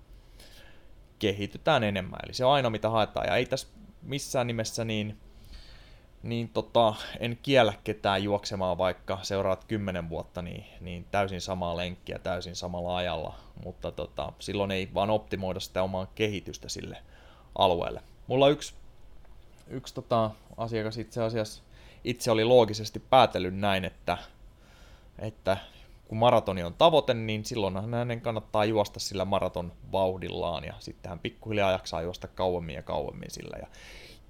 Kehitytään 1.19 1.83
enemmän, 1.83 2.19
eli 2.23 2.33
se 2.33 2.45
on 2.45 2.53
aina 2.53 2.69
mitä 2.69 2.89
haetaan. 2.89 3.27
Ja 3.27 3.35
ei 3.35 3.45
tässä 3.45 3.67
missään 4.01 4.47
nimessä 4.47 4.85
niin 4.85 5.17
niin 6.25 6.49
tota, 6.49 6.93
en 7.19 7.37
kiellä 7.43 7.73
ketään 7.83 8.23
juoksemaan 8.23 8.77
vaikka 8.77 9.19
seuraat 9.21 9.63
kymmenen 9.63 10.09
vuotta 10.09 10.41
niin, 10.41 10.65
niin 10.81 11.05
täysin 11.11 11.41
samaa 11.41 11.77
lenkkiä 11.77 12.19
täysin 12.19 12.55
samalla 12.55 12.97
ajalla, 12.97 13.35
mutta 13.63 13.91
tota, 13.91 14.33
silloin 14.39 14.71
ei 14.71 14.89
vaan 14.93 15.09
optimoida 15.09 15.59
sitä 15.59 15.83
omaa 15.83 16.07
kehitystä 16.15 16.69
sille 16.69 16.97
alueelle. 17.57 18.01
Mulla 18.27 18.49
yksi, 18.49 18.73
yksi 19.67 19.93
tota, 19.93 20.31
asiakas 20.57 20.97
itse 20.97 21.23
asiassa 21.23 21.63
itse 22.03 22.31
oli 22.31 22.43
loogisesti 22.43 22.99
päätellyt 22.99 23.55
näin, 23.55 23.85
että, 23.85 24.17
että 25.19 25.57
kun 26.07 26.17
maratoni 26.17 26.63
on 26.63 26.73
tavoite, 26.73 27.13
niin 27.13 27.45
silloinhan 27.45 27.93
hänen 27.93 28.21
kannattaa 28.21 28.65
juosta 28.65 28.99
sillä 28.99 29.25
maraton 29.25 29.71
vauhdillaan 29.91 30.63
ja 30.63 30.73
sitten 30.79 31.09
hän 31.09 31.19
pikkuhiljaa 31.19 31.71
jaksaa 31.71 32.01
juosta 32.01 32.27
kauemmin 32.27 32.75
ja 32.75 32.83
kauemmin 32.83 33.31
sillä. 33.31 33.57
Ja 33.61 33.67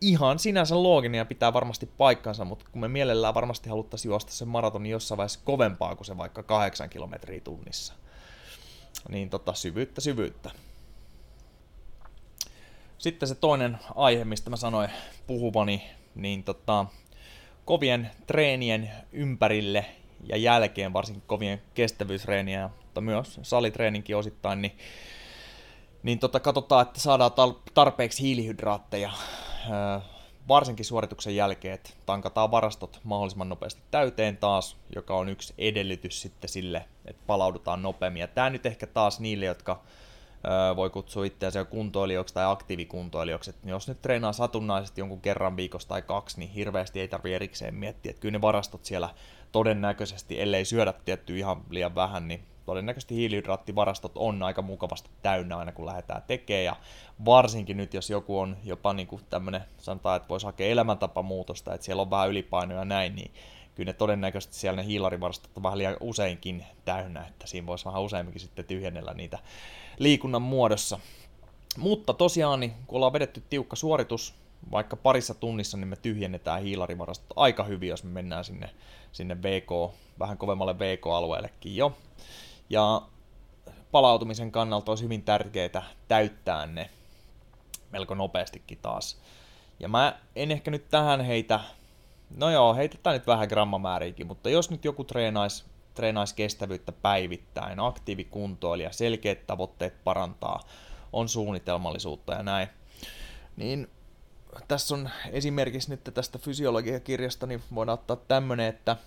ihan 0.01 0.39
sinänsä 0.39 0.83
looginen 0.83 1.17
ja 1.17 1.25
pitää 1.25 1.53
varmasti 1.53 1.85
paikkansa, 1.97 2.45
mutta 2.45 2.65
kun 2.71 2.81
me 2.81 2.87
mielellään 2.87 3.33
varmasti 3.33 3.69
haluttaisiin 3.69 4.09
juosta 4.09 4.31
sen 4.31 4.47
maratonin 4.47 4.91
jossain 4.91 5.17
vaiheessa 5.17 5.39
kovempaa 5.43 5.95
kuin 5.95 6.05
se 6.05 6.17
vaikka 6.17 6.43
8 6.43 6.89
kilometriä 6.89 7.39
tunnissa. 7.39 7.93
Niin 9.09 9.29
tota, 9.29 9.53
syvyyttä, 9.53 10.01
syvyyttä. 10.01 10.51
Sitten 12.97 13.29
se 13.29 13.35
toinen 13.35 13.77
aihe, 13.95 14.25
mistä 14.25 14.49
mä 14.49 14.55
sanoin 14.55 14.89
puhuvani, 15.27 15.89
niin 16.15 16.43
tota, 16.43 16.85
kovien 17.65 18.11
treenien 18.27 18.91
ympärille 19.11 19.85
ja 20.23 20.37
jälkeen, 20.37 20.93
varsinkin 20.93 21.23
kovien 21.27 21.61
kestävyysreeniä, 21.73 22.69
mutta 22.83 23.01
myös 23.01 23.39
salitreeninkin 23.41 24.17
osittain, 24.17 24.61
niin, 24.61 24.77
niin 26.03 26.19
tota, 26.19 26.39
katsotaan, 26.39 26.81
että 26.81 26.99
saadaan 26.99 27.31
tarpeeksi 27.73 28.23
hiilihydraatteja 28.23 29.11
varsinkin 30.47 30.85
suorituksen 30.85 31.35
jälkeen, 31.35 31.73
että 31.73 31.89
tankataan 32.05 32.51
varastot 32.51 32.99
mahdollisimman 33.03 33.49
nopeasti 33.49 33.81
täyteen 33.91 34.37
taas, 34.37 34.77
joka 34.95 35.15
on 35.15 35.29
yksi 35.29 35.53
edellytys 35.57 36.21
sitten 36.21 36.49
sille, 36.49 36.85
että 37.05 37.23
palaudutaan 37.27 37.81
nopeammin. 37.81 38.19
Ja 38.19 38.27
tämä 38.27 38.49
nyt 38.49 38.65
ehkä 38.65 38.87
taas 38.87 39.19
niille, 39.19 39.45
jotka 39.45 39.81
voi 40.75 40.89
kutsua 40.89 41.25
itseänsä 41.25 41.59
jo 41.59 41.65
kuntoilijoiksi 41.65 42.33
tai 42.33 42.45
aktiivikuntoilijoiksi, 42.51 43.49
että 43.49 43.69
jos 43.69 43.87
nyt 43.87 44.01
treenaa 44.01 44.33
satunnaisesti 44.33 45.01
jonkun 45.01 45.21
kerran 45.21 45.57
viikossa 45.57 45.89
tai 45.89 46.01
kaksi, 46.01 46.39
niin 46.39 46.51
hirveästi 46.51 46.99
ei 46.99 47.07
tarvitse 47.07 47.35
erikseen 47.35 47.75
miettiä, 47.75 48.09
että 48.09 48.21
kyllä 48.21 48.31
ne 48.31 48.41
varastot 48.41 48.85
siellä 48.85 49.09
todennäköisesti, 49.55 50.41
ellei 50.41 50.65
syödä 50.65 50.93
tietty 50.93 51.37
ihan 51.37 51.61
liian 51.69 51.95
vähän, 51.95 52.27
niin 52.27 52.43
todennäköisesti 52.65 53.15
hiilihydraattivarastot 53.15 54.11
on 54.15 54.43
aika 54.43 54.61
mukavasti 54.61 55.09
täynnä 55.21 55.57
aina 55.57 55.71
kun 55.71 55.85
lähdetään 55.85 56.21
tekemään 56.27 56.63
ja 56.63 56.75
varsinkin 57.25 57.77
nyt 57.77 57.93
jos 57.93 58.09
joku 58.09 58.39
on 58.39 58.57
jopa 58.63 58.93
niin 58.93 59.07
kuin 59.07 59.21
tämmöinen, 59.29 59.61
sanotaan, 59.77 60.17
että 60.17 60.29
voisi 60.29 60.45
hakea 60.45 60.67
elämäntapamuutosta, 60.67 61.73
että 61.73 61.85
siellä 61.85 62.01
on 62.01 62.09
vähän 62.09 62.29
ylipainoja 62.29 62.79
ja 62.79 62.85
näin, 62.85 63.15
niin 63.15 63.31
kyllä 63.75 63.89
ne 63.89 63.93
todennäköisesti 63.93 64.55
siellä 64.55 64.81
ne 64.81 64.87
hiilarivarastot 64.87 65.57
on 65.57 65.63
vähän 65.63 65.77
liian 65.77 65.97
useinkin 65.99 66.65
täynnä, 66.85 67.27
että 67.27 67.47
siinä 67.47 67.67
voisi 67.67 67.85
vähän 67.85 68.01
useamminkin 68.01 68.41
sitten 68.41 68.65
tyhjennellä 68.65 69.13
niitä 69.13 69.39
liikunnan 69.99 70.41
muodossa. 70.41 70.99
Mutta 71.77 72.13
tosiaan, 72.13 72.59
niin 72.59 72.73
kun 72.87 72.95
ollaan 72.95 73.13
vedetty 73.13 73.43
tiukka 73.49 73.75
suoritus, 73.75 74.33
vaikka 74.71 74.95
parissa 74.95 75.33
tunnissa, 75.33 75.77
niin 75.77 75.87
me 75.87 75.95
tyhjennetään 75.95 76.61
hiilarivarastot 76.61 77.33
aika 77.35 77.63
hyvin, 77.63 77.89
jos 77.89 78.03
me 78.03 78.09
mennään 78.09 78.43
sinne, 78.43 78.69
sinne 79.11 79.41
VK, 79.43 79.95
vähän 80.19 80.37
kovemmalle 80.37 80.79
VK-alueellekin 80.79 81.75
jo. 81.75 81.97
Ja 82.69 83.01
palautumisen 83.91 84.51
kannalta 84.51 84.91
olisi 84.91 85.03
hyvin 85.03 85.23
tärkeää 85.23 85.83
täyttää 86.07 86.65
ne 86.65 86.89
melko 87.91 88.15
nopeastikin 88.15 88.77
taas. 88.81 89.21
Ja 89.79 89.87
mä 89.87 90.19
en 90.35 90.51
ehkä 90.51 90.71
nyt 90.71 90.89
tähän 90.89 91.21
heitä, 91.21 91.59
no 92.37 92.49
joo, 92.49 92.75
heitetään 92.75 93.13
nyt 93.13 93.27
vähän 93.27 93.47
grammamääriäkin, 93.47 94.27
mutta 94.27 94.49
jos 94.49 94.69
nyt 94.69 94.85
joku 94.85 95.03
treenaisi 95.03 95.65
treenais 95.93 96.33
kestävyyttä 96.33 96.91
päivittäin, 96.91 97.79
aktiivikuntoilija, 97.79 98.91
selkeät 98.91 99.47
tavoitteet 99.47 100.03
parantaa, 100.03 100.59
on 101.13 101.29
suunnitelmallisuutta 101.29 102.33
ja 102.33 102.43
näin, 102.43 102.67
niin 103.55 103.87
tässä 104.67 104.95
on 104.95 105.09
esimerkiksi 105.31 105.89
nyt 105.89 106.03
tästä 106.13 106.39
fysiologiakirjasta, 106.39 107.47
niin 107.47 107.63
voidaan 107.75 107.99
ottaa 107.99 108.15
tämmönen, 108.15 108.67
että 108.67 108.97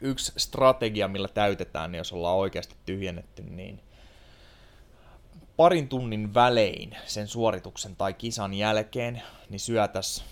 yksi 0.00 0.32
strategia, 0.36 1.08
millä 1.08 1.28
täytetään, 1.28 1.92
niin 1.92 1.98
jos 1.98 2.12
ollaan 2.12 2.36
oikeasti 2.36 2.74
tyhjennetty, 2.86 3.42
niin 3.42 3.80
parin 5.56 5.88
tunnin 5.88 6.34
välein 6.34 6.96
sen 7.06 7.28
suorituksen 7.28 7.96
tai 7.96 8.14
kisan 8.14 8.54
jälkeen, 8.54 9.22
niin 9.50 9.60
syötäs 9.60 10.24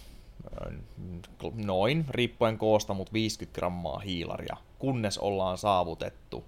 noin, 1.55 2.05
riippuen 2.11 2.59
koosta, 2.59 2.95
mutta 2.95 3.13
50 3.13 3.55
grammaa 3.55 3.99
hiilaria, 3.99 4.57
kunnes 4.79 5.19
ollaan 5.19 5.59
saavutettu 5.59 6.45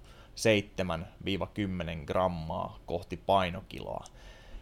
7-10 2.01 2.05
grammaa 2.05 2.79
kohti 2.85 3.17
painokiloa. 3.17 4.05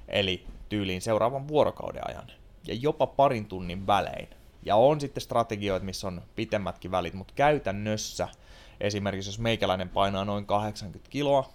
Eli 0.07 0.45
tyyliin 0.69 1.01
seuraavan 1.01 1.47
vuorokauden 1.47 2.07
ajan. 2.07 2.31
Ja 2.67 2.73
jopa 2.73 3.07
parin 3.07 3.45
tunnin 3.45 3.87
välein. 3.87 4.27
Ja 4.63 4.75
on 4.75 5.01
sitten 5.01 5.21
strategioita, 5.21 5.85
missä 5.85 6.07
on 6.07 6.21
pitemmätkin 6.35 6.91
välit, 6.91 7.13
mutta 7.13 7.33
käytännössä– 7.35 8.27
esimerkiksi 8.79 9.29
jos 9.29 9.39
meikäläinen 9.39 9.89
painaa 9.89 10.25
noin 10.25 10.45
80 10.45 11.09
kiloa, 11.09 11.49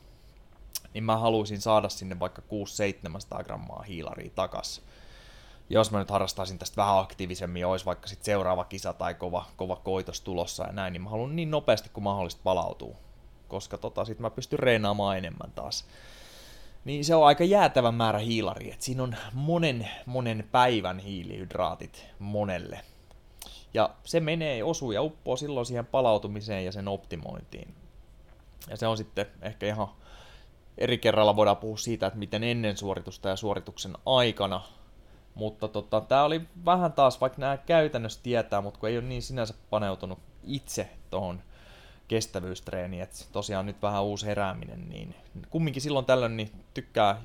niin 0.94 1.04
mä 1.04 1.16
haluaisin 1.16 1.60
saada 1.60 1.88
sinne 1.88 2.20
vaikka 2.20 2.42
6-700 3.40 3.44
grammaa 3.44 3.82
hiilaria 3.82 4.30
takas. 4.34 4.82
Jos 5.70 5.90
mä 5.90 5.98
nyt 5.98 6.10
harrastaisin 6.10 6.58
tästä 6.58 6.76
vähän 6.76 6.98
aktiivisemmin, 6.98 7.66
olisi 7.66 7.86
vaikka 7.86 8.08
sitten 8.08 8.24
seuraava 8.24 8.64
kisa 8.64 8.92
tai 8.92 9.14
kova, 9.14 9.46
kova 9.56 9.76
koitos 9.76 10.20
tulossa 10.20 10.64
ja 10.64 10.72
näin, 10.72 10.92
niin 10.92 11.02
mä 11.02 11.10
haluan 11.10 11.36
niin 11.36 11.50
nopeasti 11.50 11.88
kuin 11.88 12.04
mahdollista 12.04 12.40
palautua, 12.44 12.96
koska 13.48 13.78
tota, 13.78 14.04
sit 14.04 14.18
mä 14.18 14.30
pystyn 14.30 14.58
reenaamaan 14.58 15.18
enemmän 15.18 15.52
taas. 15.54 15.84
Niin 16.84 17.04
se 17.04 17.14
on 17.14 17.26
aika 17.26 17.44
jäätävä 17.44 17.92
määrä 17.92 18.18
hiilari, 18.18 18.72
että 18.72 18.84
siinä 18.84 19.02
on 19.02 19.16
monen, 19.32 19.88
monen 20.06 20.48
päivän 20.52 20.98
hiilihydraatit 20.98 22.06
monelle. 22.18 22.80
Ja 23.74 23.90
se 24.04 24.20
menee, 24.20 24.64
osuu 24.64 24.92
ja 24.92 25.02
uppoo 25.02 25.36
silloin 25.36 25.66
siihen 25.66 25.86
palautumiseen 25.86 26.64
ja 26.64 26.72
sen 26.72 26.88
optimointiin. 26.88 27.74
Ja 28.70 28.76
se 28.76 28.86
on 28.86 28.96
sitten 28.96 29.26
ehkä 29.42 29.66
ihan 29.66 29.88
eri 30.78 30.98
kerralla 30.98 31.36
voidaan 31.36 31.56
puhua 31.56 31.76
siitä, 31.76 32.06
että 32.06 32.18
miten 32.18 32.44
ennen 32.44 32.76
suoritusta 32.76 33.28
ja 33.28 33.36
suorituksen 33.36 33.92
aikana. 34.06 34.62
Mutta 35.34 35.68
tota, 35.68 36.00
tämä 36.00 36.24
oli 36.24 36.40
vähän 36.64 36.92
taas, 36.92 37.20
vaikka 37.20 37.40
nämä 37.40 37.56
käytännössä 37.56 38.20
tietää, 38.22 38.60
mutta 38.60 38.80
kun 38.80 38.88
ei 38.88 38.98
ole 38.98 39.06
niin 39.06 39.22
sinänsä 39.22 39.54
paneutunut 39.70 40.18
itse 40.42 40.90
tuohon 41.10 41.42
kestävyystreeniin, 42.10 43.02
että 43.02 43.24
tosiaan 43.32 43.66
nyt 43.66 43.82
vähän 43.82 44.02
uusi 44.02 44.26
herääminen, 44.26 44.88
niin 44.88 45.14
kumminkin 45.50 45.82
silloin 45.82 46.06
tällöin 46.06 46.36
niin 46.36 46.50
tykkää 46.74 47.22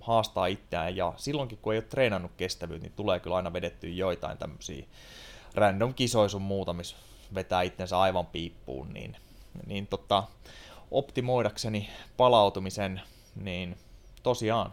haastaa 0.00 0.46
itseään 0.46 0.96
ja 0.96 1.12
silloinkin 1.16 1.58
kun 1.62 1.72
ei 1.72 1.78
ole 1.78 1.84
treenannut 1.84 2.32
kestävyyttä, 2.36 2.86
niin 2.86 2.96
tulee 2.96 3.20
kyllä 3.20 3.36
aina 3.36 3.52
vedettyä 3.52 3.90
joitain 3.90 4.38
tämmöisiä 4.38 4.86
random 5.54 5.94
kisoja 5.94 6.28
sun 6.28 6.42
muuta, 6.42 6.72
missä 6.72 6.96
vetää 7.34 7.62
itsensä 7.62 8.00
aivan 8.00 8.26
piippuun, 8.26 8.92
niin, 8.92 9.16
niin 9.66 9.86
tota, 9.86 10.24
optimoidakseni 10.90 11.90
palautumisen, 12.16 13.00
niin 13.42 13.76
tosiaan 14.22 14.72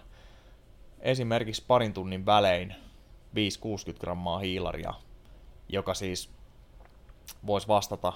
esimerkiksi 1.00 1.64
parin 1.68 1.94
tunnin 1.94 2.26
välein 2.26 2.76
5-60 3.94 4.00
grammaa 4.00 4.40
hiilaria, 4.40 4.94
joka 5.70 5.94
siis 5.94 6.30
voisi 7.46 7.68
vastata, 7.68 8.14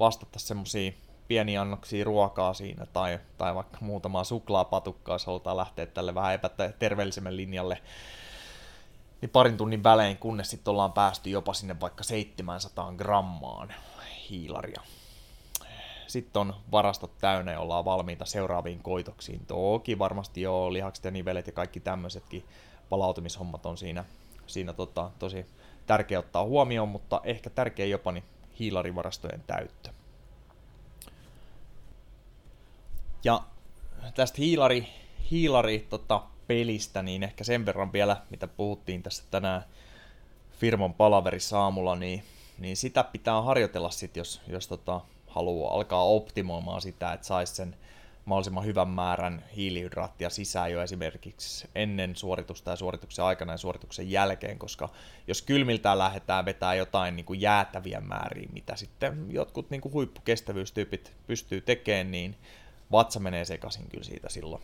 vastata 0.00 0.38
semmoisia 0.38 0.92
pieniä 1.28 1.60
annoksia 1.60 2.04
ruokaa 2.04 2.54
siinä 2.54 2.86
tai, 2.86 3.18
tai 3.38 3.54
vaikka 3.54 3.78
muutamaa 3.80 4.24
suklaapatukkaa, 4.24 5.14
jos 5.14 5.26
halutaan 5.26 5.56
lähteä 5.56 5.86
tälle 5.86 6.14
vähän 6.14 6.34
epäterveellisemmän 6.34 7.36
linjalle, 7.36 7.82
niin 9.20 9.30
parin 9.30 9.56
tunnin 9.56 9.82
välein, 9.82 10.16
kunnes 10.16 10.50
sitten 10.50 10.70
ollaan 10.70 10.92
päästy 10.92 11.30
jopa 11.30 11.54
sinne 11.54 11.80
vaikka 11.80 12.04
700 12.04 12.92
grammaan 12.92 13.74
hiilaria. 14.30 14.82
Sitten 16.06 16.40
on 16.40 16.54
varastot 16.72 17.18
täynnä 17.18 17.52
ja 17.52 17.60
ollaan 17.60 17.84
valmiita 17.84 18.24
seuraaviin 18.24 18.82
koitoksiin. 18.82 19.46
Toki 19.46 19.98
varmasti 19.98 20.42
jo 20.42 20.72
lihakset 20.72 21.04
ja 21.04 21.10
nivelet 21.10 21.46
ja 21.46 21.52
kaikki 21.52 21.80
tämmöisetkin 21.80 22.44
palautumishommat 22.88 23.66
on 23.66 23.78
siinä, 23.78 24.04
siinä 24.46 24.72
tota, 24.72 25.10
tosi 25.18 25.46
tärkeä 25.86 26.18
ottaa 26.18 26.44
huomioon, 26.44 26.88
mutta 26.88 27.20
ehkä 27.24 27.50
tärkeä 27.50 27.86
jopa 27.86 28.12
niin 28.12 28.24
hiilarivarastojen 28.60 29.44
täyttö. 29.46 29.90
Ja 33.24 33.42
tästä 34.14 34.36
hiilari, 34.38 34.86
hiilari 35.30 35.86
tota, 35.90 36.22
pelistä, 36.46 37.02
niin 37.02 37.22
ehkä 37.22 37.44
sen 37.44 37.66
verran 37.66 37.92
vielä, 37.92 38.16
mitä 38.30 38.46
puhuttiin 38.46 39.02
tässä 39.02 39.22
tänään 39.30 39.64
firman 40.60 40.94
palaverissa 40.94 41.60
aamulla, 41.60 41.96
niin, 41.96 42.24
niin 42.58 42.76
sitä 42.76 43.04
pitää 43.04 43.42
harjoitella 43.42 43.90
sitten, 43.90 44.20
jos, 44.20 44.40
jos 44.46 44.68
tota, 44.68 45.00
haluaa 45.26 45.74
alkaa 45.74 46.04
optimoimaan 46.04 46.80
sitä, 46.80 47.12
että 47.12 47.26
saisi 47.26 47.54
sen 47.54 47.76
mahdollisimman 48.24 48.64
hyvän 48.64 48.88
määrän 48.88 49.44
hiilihydraattia 49.56 50.30
sisään 50.30 50.72
jo 50.72 50.82
esimerkiksi 50.82 51.68
ennen 51.74 52.16
suoritusta 52.16 52.70
ja 52.70 52.76
suorituksen 52.76 53.24
aikana 53.24 53.52
ja 53.52 53.58
suorituksen 53.58 54.10
jälkeen, 54.10 54.58
koska 54.58 54.88
jos 55.26 55.42
kylmiltään 55.42 55.98
lähdetään 55.98 56.44
vetää 56.44 56.74
jotain 56.74 57.16
niin 57.16 57.26
kuin 57.26 57.40
jäätäviä 57.40 58.00
määriä, 58.00 58.48
mitä 58.52 58.76
sitten 58.76 59.26
jotkut 59.30 59.70
niin 59.70 59.80
kuin 59.80 59.92
huippukestävyystyypit 59.92 61.12
pystyy 61.26 61.60
tekemään, 61.60 62.10
niin 62.10 62.36
vatsa 62.92 63.20
menee 63.20 63.44
sekaisin 63.44 63.88
kyllä 63.88 64.04
siitä 64.04 64.28
silloin. 64.28 64.62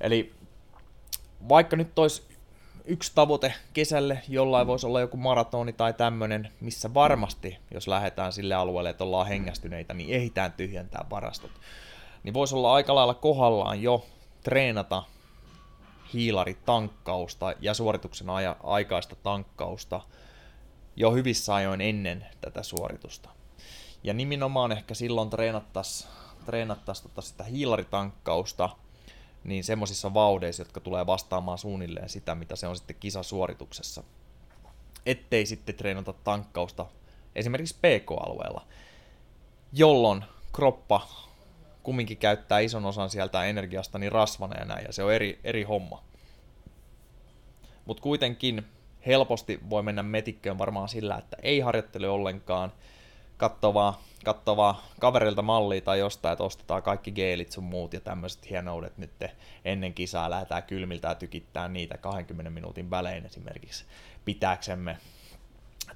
Eli 0.00 0.34
vaikka 1.48 1.76
nyt 1.76 1.98
olisi 1.98 2.22
yksi 2.84 3.12
tavoite 3.14 3.54
kesälle, 3.72 4.22
jollain 4.28 4.66
voisi 4.66 4.86
olla 4.86 5.00
joku 5.00 5.16
maratoni 5.16 5.72
tai 5.72 5.92
tämmöinen, 5.92 6.52
missä 6.60 6.94
varmasti, 6.94 7.58
jos 7.70 7.88
lähdetään 7.88 8.32
sille 8.32 8.54
alueelle, 8.54 8.90
että 8.90 9.04
ollaan 9.04 9.26
hengästyneitä, 9.26 9.94
niin 9.94 10.10
ehditään 10.10 10.52
tyhjentää 10.52 11.04
varastot. 11.10 11.50
Niin 12.24 12.34
voisi 12.34 12.54
olla 12.54 12.74
aika 12.74 12.94
lailla 12.94 13.14
kohdallaan 13.14 13.82
jo 13.82 14.06
treenata 14.42 15.02
hiilaritankkausta 16.12 17.54
ja 17.60 17.74
suorituksen 17.74 18.30
aja, 18.30 18.56
aikaista 18.62 19.16
tankkausta 19.16 20.00
jo 20.96 21.12
hyvissä 21.12 21.54
ajoin 21.54 21.80
ennen 21.80 22.26
tätä 22.40 22.62
suoritusta. 22.62 23.28
Ja 24.04 24.14
nimenomaan 24.14 24.72
ehkä 24.72 24.94
silloin 24.94 25.30
treenattaisiin 25.30 26.10
treenattais 26.46 27.02
tota 27.02 27.22
sitä 27.22 27.44
hiilaritankkausta– 27.44 28.70
niin 29.44 29.64
semmoisissa 29.64 30.14
vaudeissa, 30.14 30.60
jotka 30.60 30.80
tulee 30.80 31.06
vastaamaan 31.06 31.58
suunnilleen 31.58 32.08
sitä, 32.08 32.34
mitä 32.34 32.56
se 32.56 32.66
on 32.66 32.76
sitten 32.76 32.96
kisasuorituksessa. 33.00 34.02
Ettei 35.06 35.46
sitten 35.46 35.74
treenata 35.74 36.12
tankkausta 36.12 36.86
esimerkiksi 37.34 37.74
PK-alueella, 37.74 38.66
jolloin 39.72 40.24
kroppa 40.52 41.08
kumminkin 41.84 42.16
käyttää 42.16 42.58
ison 42.58 42.86
osan 42.86 43.10
sieltä 43.10 43.44
energiasta 43.44 43.98
niin 43.98 44.12
rasvana 44.12 44.58
ja 44.58 44.64
näin, 44.64 44.84
ja 44.84 44.92
se 44.92 45.04
on 45.04 45.12
eri, 45.12 45.40
eri 45.44 45.62
homma. 45.62 46.02
Mutta 47.84 48.02
kuitenkin 48.02 48.66
helposti 49.06 49.60
voi 49.70 49.82
mennä 49.82 50.02
metikköön 50.02 50.58
varmaan 50.58 50.88
sillä, 50.88 51.18
että 51.18 51.36
ei 51.42 51.60
harjoittele 51.60 52.08
ollenkaan, 52.08 52.72
katsoa 53.36 54.56
vaan 54.56 54.74
kaverilta 55.00 55.42
mallia 55.42 55.80
tai 55.80 55.98
jostain, 55.98 56.32
että 56.32 56.44
ostetaan 56.44 56.82
kaikki 56.82 57.12
geelit 57.12 57.52
sun 57.52 57.64
muut 57.64 57.92
ja 57.92 58.00
tämmöiset 58.00 58.50
hienoudet 58.50 58.98
nyt 58.98 59.10
ennen 59.64 59.94
kisaa, 59.94 60.30
lähdetään 60.30 60.62
kylmiltä 60.62 61.08
ja 61.08 61.14
tykittää 61.14 61.68
niitä 61.68 61.98
20 61.98 62.50
minuutin 62.50 62.90
välein 62.90 63.26
esimerkiksi 63.26 63.84
pitääksemme 64.24 64.98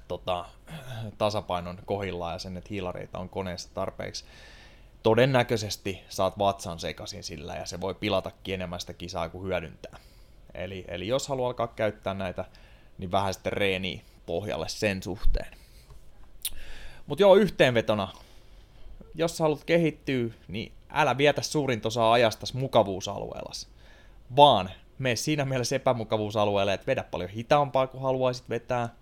tota, 0.07 0.45
tasapainon 1.17 1.79
kohillaan 1.85 2.33
ja 2.33 2.39
sen, 2.39 2.57
että 2.57 2.69
hiilareita 2.69 3.19
on 3.19 3.29
koneessa 3.29 3.69
tarpeeksi. 3.73 4.25
Todennäköisesti 5.03 6.01
saat 6.09 6.39
vatsan 6.39 6.79
sekaisin 6.79 7.23
sillä 7.23 7.55
ja 7.55 7.65
se 7.65 7.81
voi 7.81 7.93
pilata 7.93 8.31
enemmän 8.47 8.79
sitä 8.79 8.93
kisaa 8.93 9.29
kuin 9.29 9.43
hyödyntää. 9.43 9.99
Eli, 10.53 10.85
eli 10.87 11.07
jos 11.07 11.27
haluaa 11.27 11.47
alkaa 11.47 11.67
käyttää 11.67 12.13
näitä, 12.13 12.45
niin 12.97 13.11
vähän 13.11 13.33
sitten 13.33 13.53
reeni 13.53 14.01
pohjalle 14.25 14.69
sen 14.69 15.03
suhteen. 15.03 15.57
Mutta 17.07 17.23
joo, 17.23 17.35
yhteenvetona, 17.35 18.07
jos 19.15 19.39
haluat 19.39 19.63
kehittyä, 19.63 20.33
niin 20.47 20.71
älä 20.89 21.17
vietä 21.17 21.41
suurin 21.41 21.81
osa 21.85 22.11
ajasta 22.11 22.45
mukavuusalueella, 22.53 23.51
vaan 24.35 24.69
mene 24.99 25.15
siinä 25.15 25.45
mielessä 25.45 25.75
epämukavuusalueelle, 25.75 26.73
että 26.73 26.87
vedä 26.87 27.03
paljon 27.03 27.29
hitaampaa 27.29 27.87
kuin 27.87 28.01
haluaisit 28.01 28.49
vetää, 28.49 28.95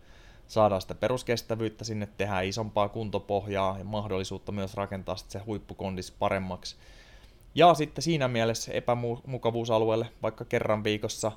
saadaan 0.47 0.81
sitä 0.81 0.95
peruskestävyyttä 0.95 1.83
sinne, 1.83 2.07
tehdään 2.17 2.45
isompaa 2.45 2.89
kuntopohjaa 2.89 3.77
ja 3.77 3.83
mahdollisuutta 3.83 4.51
myös 4.51 4.73
rakentaa 4.73 5.15
se 5.15 5.39
huippukondis 5.39 6.11
paremmaksi. 6.11 6.75
Ja 7.55 7.73
sitten 7.73 8.01
siinä 8.01 8.27
mielessä 8.27 8.71
epämukavuusalueelle 8.71 10.09
vaikka 10.21 10.45
kerran 10.45 10.83
viikossa, 10.83 11.31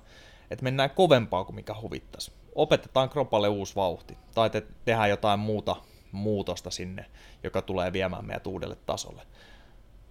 että 0.50 0.62
mennään 0.62 0.90
kovempaa 0.90 1.44
kuin 1.44 1.56
mikä 1.56 1.74
huvittaisi. 1.82 2.32
Opetetaan 2.54 3.08
kropalle 3.08 3.48
uusi 3.48 3.76
vauhti 3.76 4.18
tai 4.34 4.50
te- 4.50 4.66
tehdään 4.84 5.10
jotain 5.10 5.40
muuta 5.40 5.76
muutosta 6.12 6.70
sinne, 6.70 7.06
joka 7.42 7.62
tulee 7.62 7.92
viemään 7.92 8.24
meidät 8.24 8.46
uudelle 8.46 8.76
tasolle. 8.86 9.22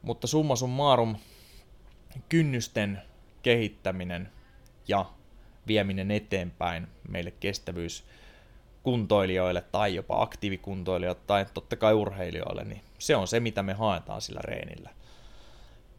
Mutta 0.01 0.27
summa 0.27 0.55
summarum, 0.55 1.15
kynnysten 2.29 3.01
kehittäminen 3.41 4.31
ja 4.87 5.05
vieminen 5.67 6.11
eteenpäin 6.11 6.87
meille 7.09 7.31
kestävyys 7.31 8.03
kuntoilijoille 8.89 9.61
tai 9.61 9.95
jopa 9.95 10.21
aktiivikuntoilijoille 10.21 11.21
tai 11.27 11.45
totta 11.53 11.75
kai 11.75 11.93
urheilijoille, 11.93 12.63
niin 12.63 12.81
se 12.99 13.15
on 13.15 13.27
se, 13.27 13.39
mitä 13.39 13.63
me 13.63 13.73
haetaan 13.73 14.21
sillä 14.21 14.39
reenillä. 14.43 14.89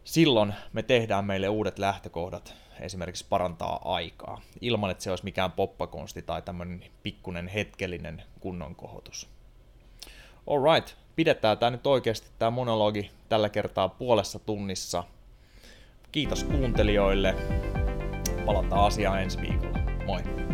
Silloin 0.05 0.55
me 0.73 0.83
tehdään 0.83 1.25
meille 1.25 1.49
uudet 1.49 1.79
lähtökohdat 1.79 2.55
esimerkiksi 2.81 3.27
parantaa 3.29 3.81
aikaa, 3.85 4.41
ilman 4.61 4.91
että 4.91 5.05
se 5.05 5.11
olisi 5.11 5.25
mikään 5.25 5.53
poppakonsti 5.53 6.23
tai 6.23 6.43
tämmöinen 6.43 6.85
pikkunen 7.03 7.49
hetkellinen 7.49 8.23
kunnon 8.41 8.75
kohotus. 8.75 9.29
Alright, 10.47 10.95
pidetään 11.17 11.59
tämä 11.59 11.71
nyt 11.71 11.87
oikeasti 11.87 12.29
tämä 12.39 12.51
monologi 12.51 13.11
tällä 13.29 13.49
kertaa 13.49 13.89
puolessa 13.89 14.39
tunnissa. 14.39 15.05
Kiitos 16.13 16.45
kuuntelijoille. 16.45 17.35
Palataan 18.47 18.87
asiaan 18.87 19.23
ensi 19.23 19.41
viikolla. 19.41 19.79
Moi! 20.07 20.50